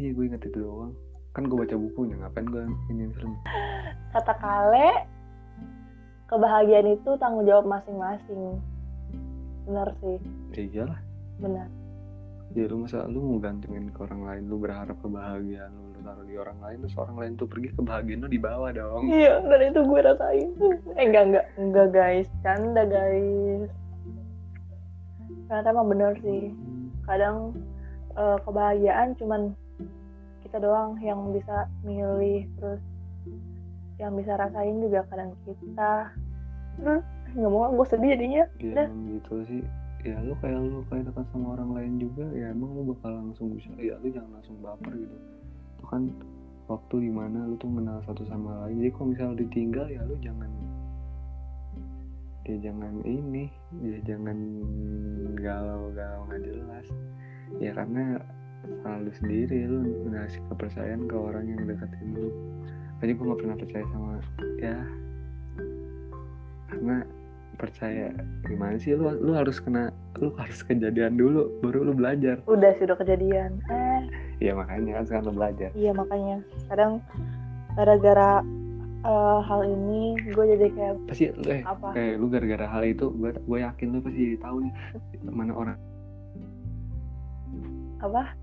Iya 0.00 0.10
gue 0.16 0.24
inget 0.24 0.42
itu 0.48 0.56
doang. 0.56 0.96
Kan 1.36 1.48
gue 1.48 1.56
baca 1.56 1.76
bukunya 1.76 2.16
ngapain 2.20 2.48
gue 2.48 2.64
ini 2.92 3.12
film? 3.12 3.36
Kata 4.16 4.34
Kale 4.40 4.88
kebahagiaan 6.32 6.96
itu 6.96 7.10
tanggung 7.20 7.44
jawab 7.44 7.68
masing-masing. 7.68 8.56
Benar 9.68 9.92
sih. 10.00 10.16
Ya 10.56 10.62
iyalah. 10.64 11.00
Benar. 11.36 11.68
Ya 12.56 12.64
lu 12.68 12.84
masa 12.84 13.04
lu 13.08 13.20
mau 13.20 13.38
gantungin 13.40 13.92
ke 13.92 14.00
orang 14.04 14.28
lain 14.28 14.42
lu 14.48 14.56
berharap 14.60 14.96
kebahagiaan 15.00 15.72
lu 15.72 15.92
lu 15.92 16.00
taruh 16.04 16.24
di 16.28 16.36
orang 16.36 16.58
lain 16.60 16.76
terus 16.84 16.96
orang 17.00 17.16
lain 17.16 17.32
tuh 17.36 17.48
pergi 17.48 17.68
kebahagiaan 17.76 18.20
lu 18.24 18.28
di 18.32 18.40
bawah 18.40 18.70
dong. 18.72 19.12
Iya 19.12 19.44
dan 19.44 19.60
itu 19.68 19.80
gue 19.84 20.00
rasain. 20.00 20.48
Eh 20.96 21.04
enggak 21.04 21.24
enggak 21.28 21.46
enggak 21.60 21.88
guys. 21.92 22.28
Canda 22.40 22.82
guys. 22.88 23.68
Ternyata 25.48 25.68
emang 25.68 25.88
bener 25.92 26.12
sih. 26.24 26.52
Kadang 27.04 27.52
eh, 28.16 28.38
kebahagiaan 28.44 29.16
cuman 29.20 29.52
kita 30.44 30.56
doang 30.60 31.00
yang 31.00 31.32
bisa 31.32 31.64
milih 31.80 32.44
terus 32.60 32.82
yang 33.96 34.12
bisa 34.18 34.34
rasain 34.34 34.82
juga 34.82 35.06
kadang 35.08 35.32
kita 35.46 36.10
nggak 36.80 37.50
mau 37.50 37.72
gue 37.72 37.86
sedih 37.88 38.10
jadinya. 38.16 38.44
Ya 38.60 38.88
emang 38.88 39.18
gitu 39.18 39.34
sih. 39.48 39.62
Ya 40.02 40.18
lu 40.18 40.34
kayak 40.42 40.58
lu 40.58 40.82
kayak 40.90 41.06
dekat 41.08 41.26
sama 41.30 41.54
orang 41.54 41.70
lain 41.78 41.92
juga 42.02 42.26
ya 42.34 42.50
emang 42.50 42.74
lu 42.74 42.92
bakal 42.96 43.14
langsung 43.14 43.54
bisa 43.54 43.70
ya 43.78 43.94
lu 44.02 44.10
jangan 44.10 44.30
langsung 44.40 44.56
baper 44.60 44.92
gitu. 44.92 45.16
Itu 45.78 45.84
kan 45.86 46.02
waktu 46.66 46.94
di 47.06 47.10
mana 47.12 47.46
lu 47.46 47.54
tuh 47.56 47.70
mengenal 47.70 48.02
satu 48.04 48.26
sama 48.26 48.66
lain. 48.66 48.82
Jadi 48.82 48.90
kalau 48.92 49.06
misalnya 49.14 49.32
lu 49.32 49.38
ditinggal 49.46 49.86
ya 49.88 50.00
lu 50.04 50.14
jangan 50.20 50.50
ya 52.42 52.58
jangan 52.58 52.94
ini 53.06 53.46
ya 53.86 53.98
jangan 54.02 54.38
galau-galau 55.38 56.26
nggak 56.26 56.42
jelas. 56.42 56.86
Ya 57.62 57.70
karena 57.76 58.18
salah 58.82 59.00
lu 59.02 59.12
sendiri 59.14 59.70
lu 59.70 60.10
ngasih 60.10 60.42
kepercayaan 60.50 61.06
ke 61.06 61.16
orang 61.16 61.46
yang 61.46 61.62
deketin 61.62 62.10
lu. 62.18 62.30
Aja 63.02 63.10
gue 63.18 63.26
gak 63.26 63.40
pernah 63.42 63.58
percaya 63.58 63.84
sama 63.90 64.14
ya 64.62 64.78
karena 66.82 67.06
percaya 67.62 68.10
gimana 68.42 68.74
sih 68.74 68.98
lu 68.98 69.06
lu 69.22 69.38
harus 69.38 69.62
kena 69.62 69.94
lu 70.18 70.34
harus 70.34 70.66
kejadian 70.66 71.14
dulu 71.14 71.46
baru 71.62 71.86
lu 71.86 71.94
belajar. 71.94 72.42
Udah 72.50 72.74
sih 72.74 72.90
udah 72.90 72.98
kejadian. 72.98 73.62
Eh 73.70 74.02
ya 74.42 74.58
makanya 74.58 74.98
kan 74.98 75.04
sekarang 75.06 75.24
lu 75.30 75.34
belajar. 75.38 75.70
Iya 75.78 75.94
makanya. 75.94 76.42
Kadang 76.66 76.98
gara-gara 77.78 78.42
eh, 79.06 79.38
hal 79.46 79.62
ini 79.62 80.18
gue 80.26 80.44
jadi 80.58 80.66
kayak 80.74 80.94
pasti 81.06 81.24
eh 81.46 81.62
apa? 81.62 81.94
eh 81.94 82.18
lu 82.18 82.26
gara-gara 82.26 82.66
hal 82.66 82.82
itu 82.82 83.14
gue 83.14 83.30
gue 83.30 83.58
yakin 83.62 83.86
lu 83.94 83.98
pasti 84.02 84.34
tahu 84.42 84.66
nih 84.66 84.72
mana 85.30 85.54
orang 85.54 85.78
apa? 88.02 88.34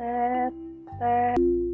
Tet 0.00 0.52
tet 0.96 1.73